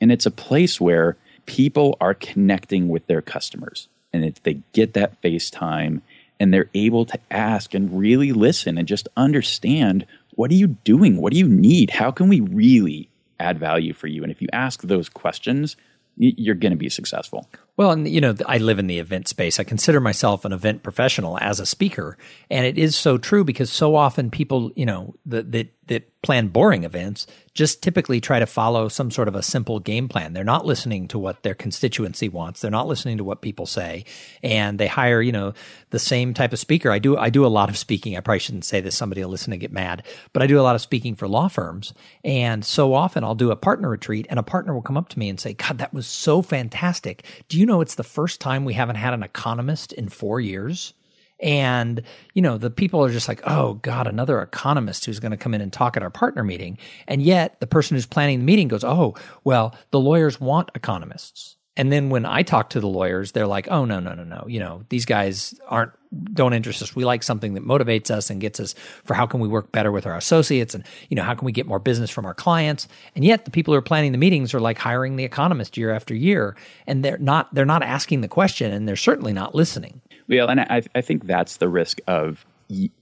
[0.00, 3.88] And it's a place where people are connecting with their customers.
[4.12, 6.02] And it, they get that face time
[6.38, 11.16] and they're able to ask and really listen and just understand what are you doing?
[11.18, 11.90] What do you need?
[11.90, 14.22] How can we really add value for you?
[14.22, 15.76] And if you ask those questions,
[16.16, 17.48] you're going to be successful.
[17.80, 19.58] Well, and you know, I live in the event space.
[19.58, 22.18] I consider myself an event professional as a speaker,
[22.50, 26.48] and it is so true because so often people, you know, that that that plan
[26.48, 30.32] boring events just typically try to follow some sort of a simple game plan.
[30.32, 32.60] They're not listening to what their constituency wants.
[32.60, 34.04] They're not listening to what people say,
[34.42, 35.54] and they hire, you know,
[35.88, 36.90] the same type of speaker.
[36.90, 38.16] I do I do a lot of speaking.
[38.16, 38.94] I probably shouldn't say this.
[38.94, 41.48] Somebody will listen and get mad, but I do a lot of speaking for law
[41.48, 45.08] firms, and so often I'll do a partner retreat, and a partner will come up
[45.08, 47.24] to me and say, "God, that was so fantastic.
[47.48, 50.94] Do you know it's the first time we haven't had an economist in four years.
[51.42, 52.02] And,
[52.34, 55.54] you know, the people are just like, oh, God, another economist who's going to come
[55.54, 56.76] in and talk at our partner meeting.
[57.08, 61.56] And yet the person who's planning the meeting goes, oh, well, the lawyers want economists.
[61.76, 64.44] And then when I talk to the lawyers, they're like, "Oh no, no, no, no.
[64.46, 65.92] You know, these guys aren't
[66.32, 66.96] don't interest us.
[66.96, 69.92] We like something that motivates us and gets us for how can we work better
[69.92, 72.88] with our associates and you know, how can we get more business from our clients?"
[73.14, 75.92] And yet the people who are planning the meetings are like hiring the economist year
[75.92, 80.00] after year, and they're not they're not asking the question and they're certainly not listening.
[80.28, 82.44] Well, and I I think that's the risk of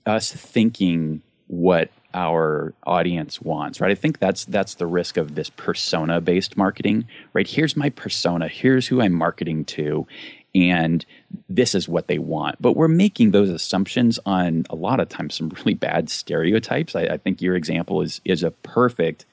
[0.07, 3.91] us thinking what our audience wants, right?
[3.91, 7.47] I think that's that's the risk of this persona based marketing, right?
[7.47, 10.07] Here's my persona, here's who I'm marketing to,
[10.55, 11.05] and
[11.49, 12.61] this is what they want.
[12.61, 16.97] But we're making those assumptions on a lot of times some really bad stereotypes.
[16.97, 19.25] I, I think your example is is a perfect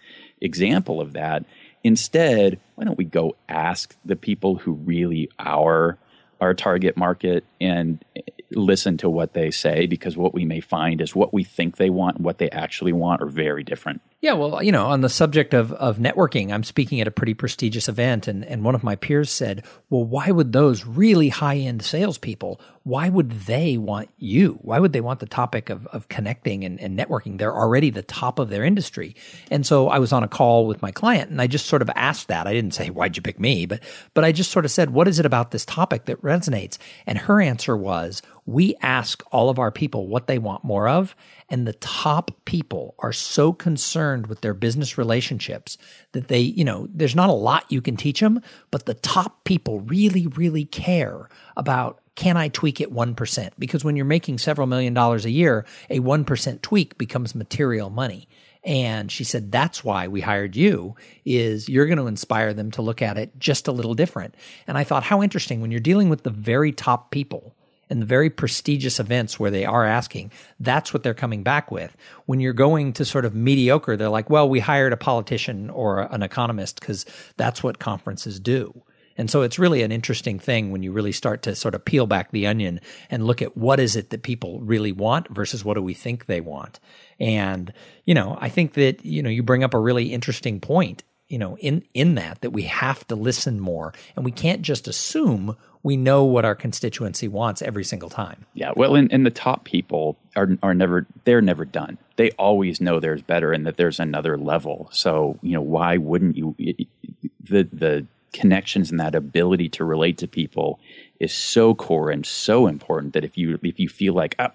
[0.42, 1.46] example of that.
[1.84, 5.98] Instead, why don't we go ask the people who really are
[6.42, 8.04] our target market and
[8.52, 11.90] listen to what they say because what we may find is what we think they
[11.90, 14.02] want and what they actually want are very different.
[14.22, 17.34] Yeah, well, you know, on the subject of, of networking, I'm speaking at a pretty
[17.34, 21.58] prestigious event, and, and one of my peers said, Well, why would those really high
[21.58, 24.58] end salespeople, why would they want you?
[24.62, 27.38] Why would they want the topic of, of connecting and, and networking?
[27.38, 29.16] They're already the top of their industry.
[29.52, 31.90] And so I was on a call with my client, and I just sort of
[31.94, 32.48] asked that.
[32.48, 33.66] I didn't say, Why'd you pick me?
[33.66, 33.82] But,
[34.14, 36.78] but I just sort of said, What is it about this topic that resonates?
[37.06, 41.16] And her answer was, We ask all of our people what they want more of.
[41.50, 45.78] And the top people are so concerned with their business relationships
[46.12, 49.44] that they, you know, there's not a lot you can teach them, but the top
[49.44, 53.50] people really, really care about can I tweak it 1%?
[53.60, 58.30] Because when you're making several million dollars a year, a 1% tweak becomes material money.
[58.64, 62.82] And she said, that's why we hired you is you're going to inspire them to
[62.82, 64.34] look at it just a little different.
[64.66, 67.54] And I thought, how interesting when you're dealing with the very top people
[67.90, 71.96] and the very prestigious events where they are asking, that's what they're coming back with.
[72.26, 76.02] When you're going to sort of mediocre, they're like, well, we hired a politician or
[76.14, 77.06] an economist because
[77.38, 78.84] that's what conferences do.
[79.18, 82.06] And so it's really an interesting thing when you really start to sort of peel
[82.06, 85.76] back the onion and look at what is it that people really want versus what
[85.76, 86.80] do we think they want.
[87.20, 87.72] And,
[88.04, 91.38] you know, I think that, you know, you bring up a really interesting point, you
[91.38, 95.56] know, in, in that, that we have to listen more and we can't just assume
[95.86, 98.46] we know what our constituency wants every single time.
[98.56, 102.00] Yeah, well, and, and the top people are are never they're never done.
[102.16, 104.90] They always know there's better and that there's another level.
[104.92, 106.56] So you know why wouldn't you?
[106.58, 110.80] The the connections and that ability to relate to people
[111.20, 114.50] is so core and so important that if you if you feel like oh,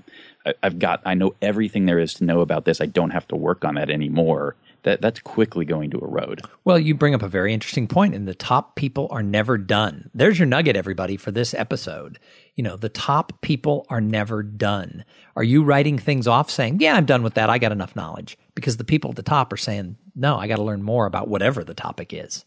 [0.65, 3.37] I've got I know everything there is to know about this, I don't have to
[3.37, 6.43] work on that anymore that that's quickly going to erode.
[6.65, 10.11] Well, you bring up a very interesting point, and the top people are never done.
[10.15, 12.19] There's your nugget, everybody, for this episode.
[12.57, 15.05] You know, the top people are never done.
[15.37, 17.51] Are you writing things off saying, yeah, I'm done with that.
[17.51, 18.37] I got enough knowledge?
[18.55, 21.29] Because the people at the top are saying, no, I got to learn more about
[21.29, 22.45] whatever the topic is.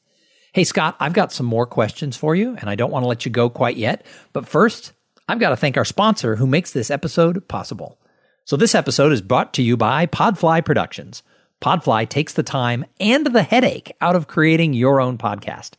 [0.54, 3.26] Hey, Scott, I've got some more questions for you, and I don't want to let
[3.26, 4.06] you go quite yet.
[4.34, 4.94] But first,
[5.28, 7.98] I've got to thank our sponsor who makes this episode possible.
[8.46, 11.24] So, this episode is brought to you by Podfly Productions.
[11.62, 15.72] Podfly takes the time and the headache out of creating your own podcast.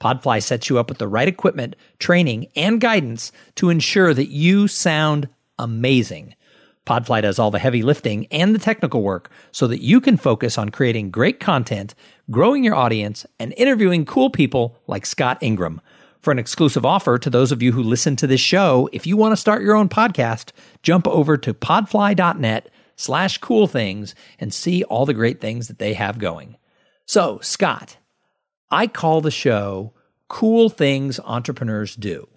[0.00, 4.68] Podfly sets you up with the right equipment, training, and guidance to ensure that you
[4.68, 6.34] sound amazing.
[6.86, 10.56] Podfly does all the heavy lifting and the technical work so that you can focus
[10.56, 11.94] on creating great content,
[12.30, 15.80] growing your audience, and interviewing cool people like Scott Ingram.
[16.20, 19.16] For an exclusive offer to those of you who listen to this show, if you
[19.16, 24.84] want to start your own podcast, jump over to podfly.net slash cool things and see
[24.84, 26.56] all the great things that they have going.
[27.06, 27.96] So, Scott,
[28.70, 29.94] I call the show
[30.28, 32.28] Cool Things Entrepreneurs Do.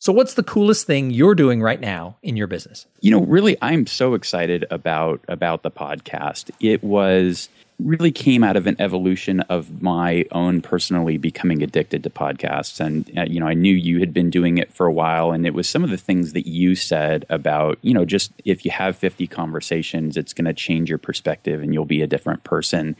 [0.00, 2.86] So, what's the coolest thing you're doing right now in your business?
[3.00, 6.50] You know, really, I'm so excited about about the podcast.
[6.60, 12.10] It was really came out of an evolution of my own personally becoming addicted to
[12.10, 12.80] podcasts.
[12.80, 15.30] And, uh, you know, I knew you had been doing it for a while.
[15.30, 18.64] And it was some of the things that you said about, you know, just if
[18.64, 22.42] you have 50 conversations, it's going to change your perspective and you'll be a different
[22.42, 22.96] person.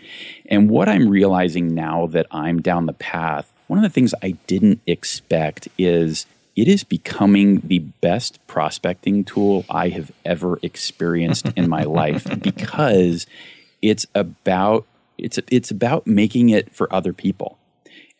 [0.46, 4.32] And what I'm realizing now that I'm down the path, one of the things I
[4.46, 11.68] didn't expect is it is becoming the best prospecting tool I have ever experienced in
[11.68, 13.26] my life because
[13.82, 14.86] it's about
[15.16, 17.58] it's it's about making it for other people.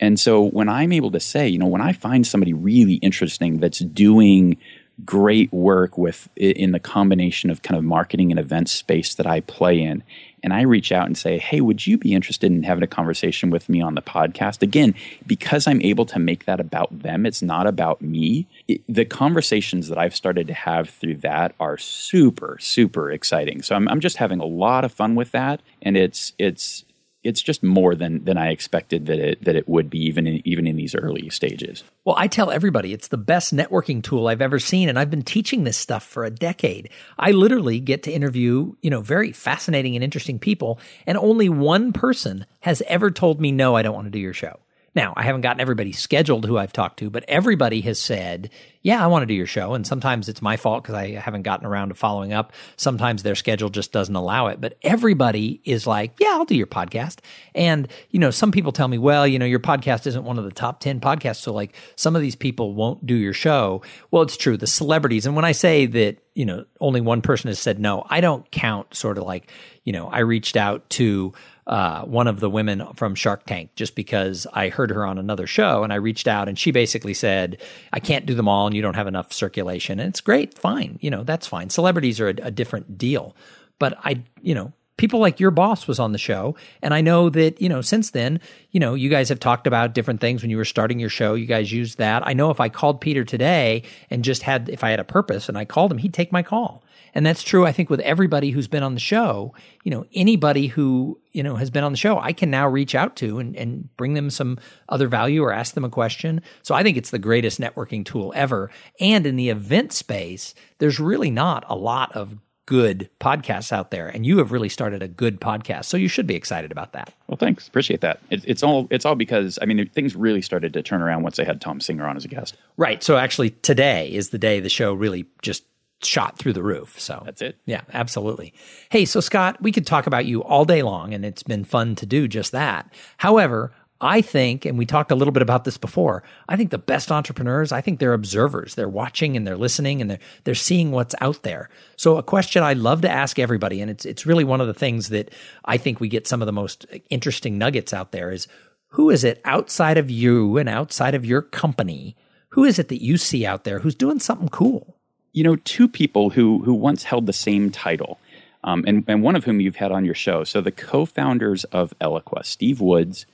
[0.01, 3.59] And so when I'm able to say, you know, when I find somebody really interesting
[3.59, 4.59] that's doing
[5.05, 9.41] great work with in the combination of kind of marketing and event space that I
[9.41, 10.03] play in
[10.43, 13.51] and I reach out and say, Hey, would you be interested in having a conversation
[13.51, 14.63] with me on the podcast?
[14.63, 14.95] Again,
[15.27, 18.47] because I'm able to make that about them, it's not about me.
[18.67, 23.63] It, the conversations that I've started to have through that are super, super exciting.
[23.63, 25.61] So I'm, I'm just having a lot of fun with that.
[25.83, 26.85] And it's, it's,
[27.25, 30.47] it's just more than than I expected that it that it would be even in,
[30.47, 31.83] even in these early stages.
[32.05, 35.23] Well, I tell everybody it's the best networking tool I've ever seen and I've been
[35.23, 36.91] teaching this stuff for a decade.
[37.19, 41.93] I literally get to interview, you know, very fascinating and interesting people and only one
[41.93, 44.59] person has ever told me no, I don't want to do your show.
[44.99, 48.51] Now, I haven't gotten everybody scheduled who I've talked to, but everybody has said,
[48.83, 49.75] yeah, I want to do your show.
[49.75, 52.53] And sometimes it's my fault because I haven't gotten around to following up.
[52.77, 54.61] Sometimes their schedule just doesn't allow it.
[54.61, 57.21] But everybody is like, yeah, I'll do your podcast.
[57.55, 60.45] And, you know, some people tell me, well, you know, your podcast isn't one of
[60.45, 61.43] the top 10 podcasts.
[61.43, 63.83] So, like, some of these people won't do your show.
[64.11, 64.57] Well, it's true.
[64.57, 65.27] The celebrities.
[65.27, 68.51] And when I say that, you know, only one person has said no, I don't
[68.51, 69.49] count sort of like,
[69.85, 71.35] you know, I reached out to,
[71.69, 75.47] uh, one of the women from Shark Tank just because I heard her on another
[75.47, 77.61] show and I reached out and she basically said,
[77.93, 80.01] I can't do them all and you don't have enough circulation.
[80.01, 80.99] And it's great, fine.
[81.03, 81.69] You know, that's fine.
[81.69, 83.37] Celebrities are a, a different deal.
[83.79, 86.57] But I, you know, people like your boss was on the show.
[86.83, 88.41] And I know that, you know, since then,
[88.71, 91.35] you know, you guys have talked about different things when you were starting your show.
[91.35, 92.27] You guys used that.
[92.27, 95.49] I know if I called Peter today and just had, if I had a purpose
[95.49, 96.83] and I called him, he'd take my call.
[97.19, 99.53] And that's true, I think, with everybody who's been on the show.
[99.83, 102.95] You know, anybody who, you know, has been on the show, I can now reach
[102.95, 104.57] out to and, and bring them some
[104.89, 106.43] other value or ask them a question.
[106.63, 108.71] So I think it's the greatest networking tool ever.
[109.01, 114.07] And in the event space, there's really not a lot of good podcasts out there,
[114.07, 115.87] and you have really started a good podcast.
[115.87, 117.13] So you should be excited about that.
[117.27, 118.21] Well, thanks, appreciate that.
[118.31, 121.41] It, it's all it's all because I mean things really started to turn around once
[121.41, 122.57] I had Thom Singer on as a guest.
[122.77, 123.03] Right.
[123.03, 125.65] So actually, today is the day the show really just
[126.03, 126.99] shot through the roof.
[127.01, 127.59] So that's it.
[127.67, 128.55] Yeah, absolutely.
[128.91, 131.95] Hey, so Scott, we could talk about you all day long, and it's been fun
[131.97, 132.93] to do just that.
[133.17, 136.79] However, I think, and we talked a little bit about this before, I think the
[136.79, 138.77] best entrepreneurs, I think they're observers.
[138.77, 141.69] They're watching and they're listening and they're they're seeing what's out there.
[141.97, 144.75] So a question I love to ask everybody, and it's it's really one of the
[144.75, 145.35] things that
[145.65, 148.47] I think we get some of the most interesting nuggets out there is
[148.91, 152.17] who is it outside of you and outside of your company?
[152.51, 154.98] Who is it that you see out there who's doing something cool?
[155.33, 158.19] You know, two people who who once held the same title,
[158.65, 160.45] um, and and one of whom you've had on your show.
[160.45, 163.27] So the co-founders of Eloqua, Steve Woods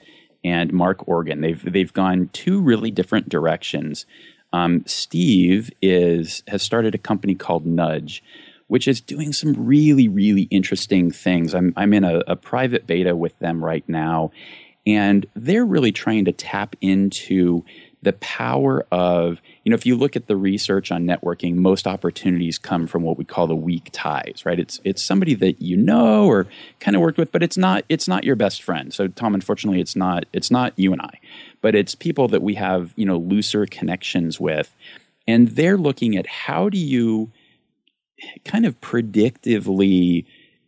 [0.44, 1.40] and Mark Organ.
[1.40, 4.06] They've they've gone two really different directions.
[4.52, 8.22] Um, Steve is has started a company called Nudge,
[8.68, 11.54] which is doing some really really interesting things.
[11.54, 14.30] I'm I'm in a, a private beta with them right now,
[14.86, 17.64] and they're really trying to tap into
[18.04, 22.58] the power of, you know, if you look at the research on networking, most opportunities
[22.58, 24.60] come from what we call the weak ties, right?
[24.60, 26.46] It's it's somebody that you know or
[26.80, 28.92] kind of worked with, but it's not it's not your best friend.
[28.92, 31.18] So Thom, unfortunately, it's not it's not you and I,
[31.60, 34.74] but it's people that we have, you know, looser connections with.
[35.26, 37.30] And they're looking at how do you
[38.44, 40.26] kind of predictively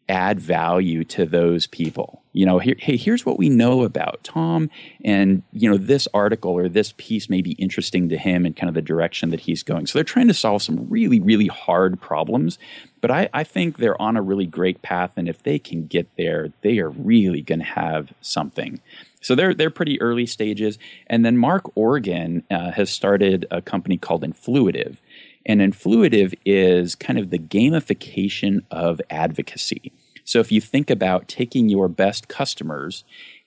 [0.09, 2.23] add value to those people.
[2.37, 4.69] You know, here, hey, here's what we know about Thom,
[5.03, 8.69] and you know, this article or this piece may be interesting to him and kind
[8.69, 9.87] of the direction that he's going.
[9.87, 12.59] So they're trying to solve some really, really hard problems,
[13.01, 16.15] but I, I think they're on a really great path, and if they can get
[16.19, 18.81] there, they are really going to have something.
[19.23, 23.97] So they're they're pretty early stages, and then Mark Organ uh, has started a company
[23.97, 24.99] called Influitive.
[25.47, 29.93] And Influitive is kind of the gamification of advocacy.
[30.27, 33.05] So if you think about taking your best customers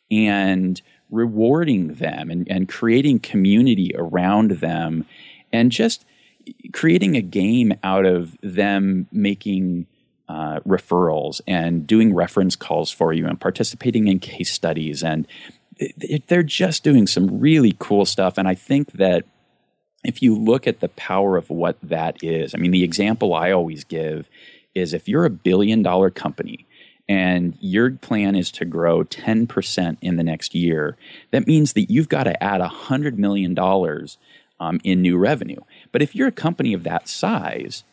[0.10, 5.06] and rewarding them and, and creating community around them
[5.52, 6.06] and just
[6.72, 9.88] creating a game out of them making
[10.30, 15.28] uh, referrals and doing reference calls for you and participating in case studies and
[16.28, 18.38] they're just doing some really cool stuff.
[18.38, 19.26] And i think that
[20.04, 23.52] if you look at the power of what that is, I mean, the example I
[23.52, 24.30] always give
[24.76, 26.66] is if you're a billion dollar company
[27.10, 30.96] and your plan is to grow 10% in the next year,
[31.32, 33.58] that means that you've got to add $100 million
[34.60, 35.60] um, in new revenue.
[35.92, 37.84] But if you're a company of that size,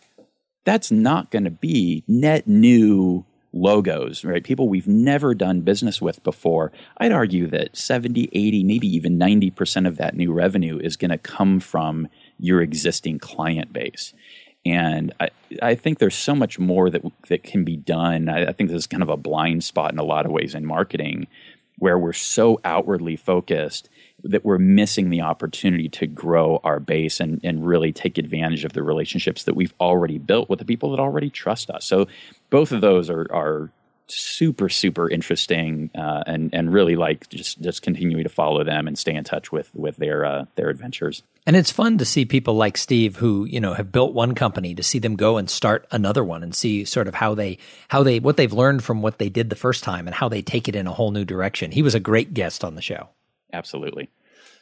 [0.67, 4.45] that's not going to be net new logos, right?
[4.45, 6.71] People we've never done business with before.
[6.99, 11.17] I'd argue that 70, 80, maybe even 90% of that new revenue is going to
[11.17, 12.09] come from
[12.39, 14.13] your existing client base.
[14.67, 15.31] And I,
[15.63, 18.29] I think there's so much more that that can be done.
[18.29, 20.55] I, I think this is kind of a blind spot in a lot of ways
[20.55, 21.29] in marketing,
[21.79, 23.89] where we're so outwardly focused
[24.25, 28.73] that we're missing the opportunity to grow our base and, and really take advantage of
[28.73, 31.85] the relationships that we've already built with the people that already trust us.
[31.85, 32.09] So
[32.51, 33.71] both of those are, are
[34.09, 38.99] super super interesting uh, and and really like just just continuing to follow them and
[38.99, 41.23] stay in touch with with their uh, their adventures.
[41.47, 44.75] And it's fun to see people like Steve who you know have built one company
[44.75, 48.03] to see them go and start another one and see sort of how they how
[48.03, 50.69] they what they've learned from what they did the first time and how they take
[50.69, 51.73] it in a whole new direction.
[51.73, 53.09] He was a great guest on the show.
[53.53, 54.09] Absolutely.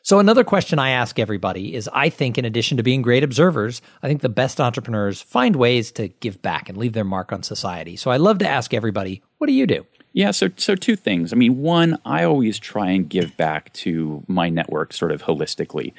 [0.06, 3.80] So another question I ask everybody is I think in addition to being great observers,
[4.02, 7.42] I think the best entrepreneurs find ways to give back and leave their mark on
[7.42, 7.96] society.
[7.96, 9.84] So I love to ask everybody, what do you do?
[10.14, 11.30] Yeah, so so two things.
[11.30, 15.92] I mean, one, I always try and give back to my network sort of holistically.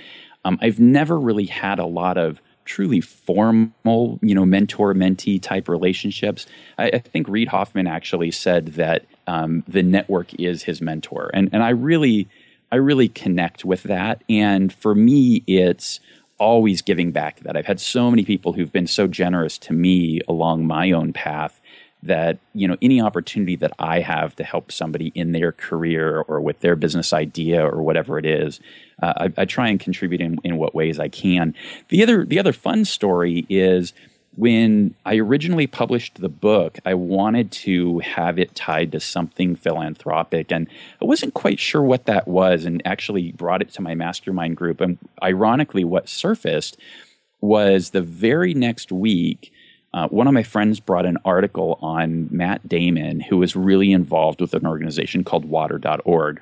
[0.44, 5.70] Um, I've never really had a lot of truly formal, you know, mentor mentee type
[5.70, 6.48] relationships.
[6.80, 11.48] I, I, think Reid Hoffman actually said that um, the network is his mentor, and
[11.54, 12.28] and I really
[12.72, 14.24] I really connect with that.
[14.28, 16.00] And for me, it's
[16.40, 17.56] always giving back to that.
[17.56, 21.62] I've had so many people who've been so generous to me along my own path
[22.06, 26.42] that you know any opportunity that I have to help somebody in their career or
[26.42, 28.60] with their business idea or whatever it is,
[29.02, 31.56] uh, I, I, try and contribute in, in what ways I can.
[31.90, 33.94] The other the other fun story is
[34.36, 40.52] when I originally published the book, I wanted to have it tied to something philanthropic,
[40.52, 40.68] and
[41.02, 44.82] I wasn't quite sure what that was, and actually brought it to my mastermind group.
[44.82, 46.78] And ironically, what surfaced
[47.42, 49.52] was the very next week.
[49.96, 54.42] Uh, one of my friends brought an article on Matt Damon, who was really involved
[54.42, 56.42] with an organization called water.org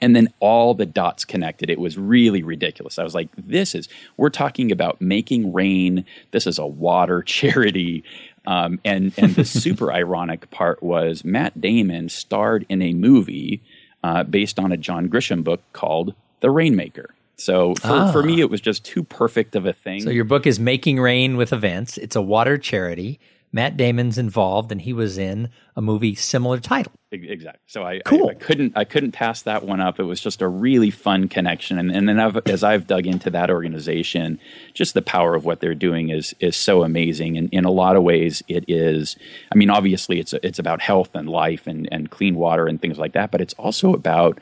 [0.00, 1.70] and then all the dots connected.
[1.70, 2.98] It was really ridiculous.
[2.98, 6.04] I was like, this is, we're talking about making rain.
[6.30, 8.04] This is a water charity.
[8.46, 13.62] Um, and, and the super ironic part was Matt Damon starred in a movie
[14.04, 17.14] uh, based on a John Grisham book called The Rainmaker.
[17.38, 18.12] So for, ah.
[18.12, 20.00] for me, it was just too perfect of a thing.
[20.00, 21.96] So your book is Making Rain with Events.
[21.96, 23.20] It's a water charity.
[23.50, 26.92] Matt Damon's involved, and he was in a movie similar title.
[27.10, 27.60] Exactly.
[27.66, 28.28] So I, cool.
[28.28, 29.98] I, I, couldn't I couldn't pass that one up.
[29.98, 33.30] It was just a really fun connection, and, and then I've, as I've dug into
[33.30, 34.38] that organization,
[34.74, 37.38] just the power of what they're doing is is so amazing.
[37.38, 39.16] And in a lot of ways, it is.
[39.50, 42.98] I mean, obviously, it's it's about health and life and and clean water and things
[42.98, 44.38] like that, but it's also about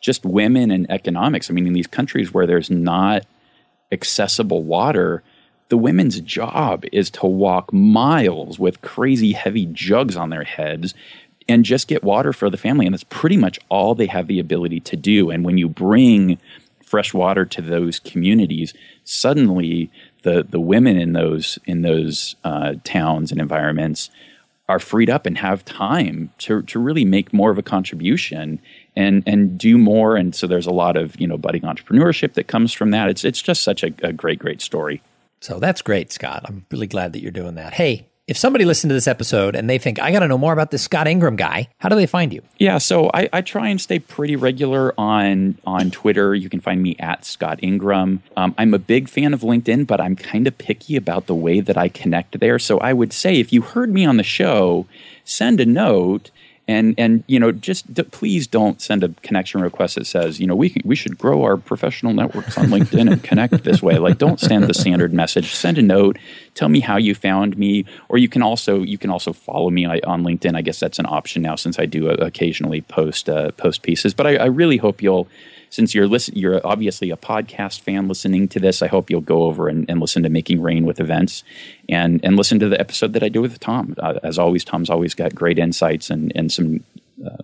[0.00, 1.50] just women and economics.
[1.50, 3.26] I mean, in these countries where there's not
[3.92, 5.22] accessible water
[5.70, 10.94] the women's job is to walk miles with crazy heavy jugs on their heads
[11.48, 12.86] and just get water for the family.
[12.86, 15.30] And that's pretty much all they have the ability to do.
[15.30, 16.38] And when you bring
[16.84, 18.74] fresh water to those communities,
[19.04, 19.90] suddenly
[20.22, 24.10] the, the women in those in those uh, towns and environments
[24.68, 28.60] are freed up and have time to, to really make more of a contribution
[29.00, 30.16] and and do more.
[30.16, 33.08] And so there's a lot of you know budding entrepreneurship that comes from that.
[33.08, 35.02] It's it's just such a, a great great story.
[35.40, 36.42] So that's great, Scott.
[36.44, 37.72] I'm really glad that you're doing that.
[37.72, 40.52] Hey, if somebody listened to this episode and they think, I got to know more
[40.52, 42.42] about this Scott Ingram guy, how do they find you?
[42.58, 46.32] Yeah, so I, I, try and stay pretty regular on on Twitter.
[46.32, 48.22] You can find me at Scott Ingram.
[48.36, 51.60] Um, I'm a big fan of LinkedIn, but I'm kind of picky about the way
[51.60, 52.60] that I connect there.
[52.60, 54.86] So I would say if you heard me on the show,
[55.24, 56.30] send a note
[56.70, 60.46] and and you know just d- please don't send a connection request that says you
[60.46, 63.98] know we can, we should grow our professional networks on LinkedIn and connect this way.
[63.98, 65.52] Like don't send the standard message.
[65.52, 66.16] Send a note.
[66.54, 67.84] Tell me how you found me.
[68.08, 70.54] Or you can also you can also follow me on LinkedIn.
[70.54, 74.14] I guess that's an option now since I do uh, occasionally post uh, post pieces.
[74.14, 75.26] But I, I really hope you'll
[75.70, 79.44] since you're listen, you're obviously a podcast fan listening to this, I hope you'll go
[79.44, 81.42] over and, and listen to Making Rain with Events
[81.88, 83.94] and and listen to the episode that I do with Thom.
[83.98, 86.84] Uh, as always, Thom's always got great insights and and some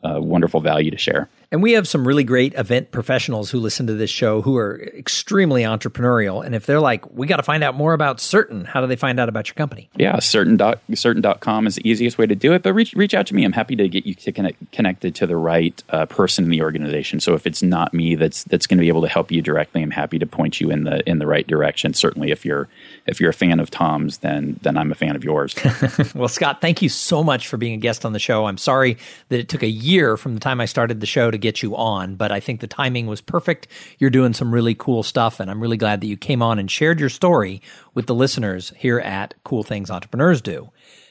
[0.03, 1.29] uh, wonderful value to share.
[1.53, 4.81] And we have some really great event professionals who listen to this show who are
[4.81, 6.45] extremely entrepreneurial.
[6.45, 8.97] And if they're like, we got to find out more about Certain, how do they
[8.97, 9.89] find out about your company?
[9.97, 12.63] Yeah, certain dot, certain.com is the easiest way to do it.
[12.63, 13.45] But reach, reach out to me.
[13.45, 16.63] I'm happy to get you to connect, connected to the right uh, person in the
[16.63, 17.21] organization.
[17.21, 19.83] So if it's not me that's that's going to be able to help you directly,
[19.83, 21.95] I'm happy to point you in the in the right direction.
[21.95, 22.69] Certainly, if you're
[23.07, 25.55] if you're a fan of Thom's, then then I'm a fan of yours.
[26.15, 28.47] well, Scott, thank you so much for being a guest on the show.
[28.47, 31.43] I'm sorry that it took a year from the time I started the show to
[31.43, 33.69] get you on, but I think the timing was perfect.
[33.99, 36.71] You're doing some really cool stuff, and I'm really glad that you came on and
[36.71, 37.63] shared your story
[37.95, 40.71] with the listeners here at Cool Things Entrepreneurs Do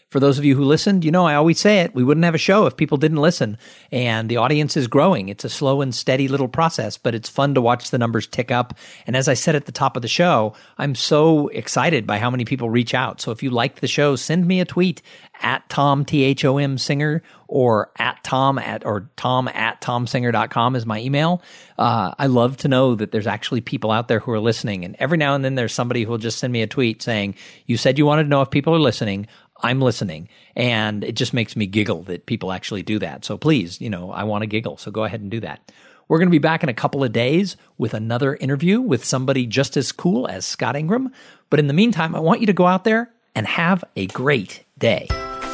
[0.09, 1.95] for those of you who listened, you know, I always say it.
[1.95, 3.57] We wouldn't have a show if people didn't listen.
[3.91, 5.29] And the audience is growing.
[5.29, 8.51] It's a slow and steady little process, but it's fun to watch the numbers tick
[8.51, 8.77] up.
[9.07, 12.29] And as I said at the top of the show, I'm so excited by how
[12.29, 13.19] many people reach out.
[13.19, 15.01] So if you liked the show, send me a tweet
[15.41, 20.75] at Thom, T H O M Singer, or at Thom at, or Thom at ThomSinger.com
[20.75, 21.41] is my email.
[21.77, 24.85] Uh, I love to know that there's actually people out there who are listening.
[24.85, 27.35] And every now and then there's somebody who will just send me a tweet saying,
[27.65, 29.27] You said you wanted to know if people are listening.
[29.61, 30.29] I'm listening.
[30.55, 33.25] And it just makes me giggle that people actually do that.
[33.25, 34.77] So please, you know, I want to giggle.
[34.77, 35.71] So go ahead and do that.
[36.07, 39.47] We're going to be back in a couple of days with another interview with somebody
[39.47, 41.11] just as cool as Scott Ingram.
[41.49, 44.63] But in the meantime, I want you to go out there and have a great
[44.77, 45.07] day.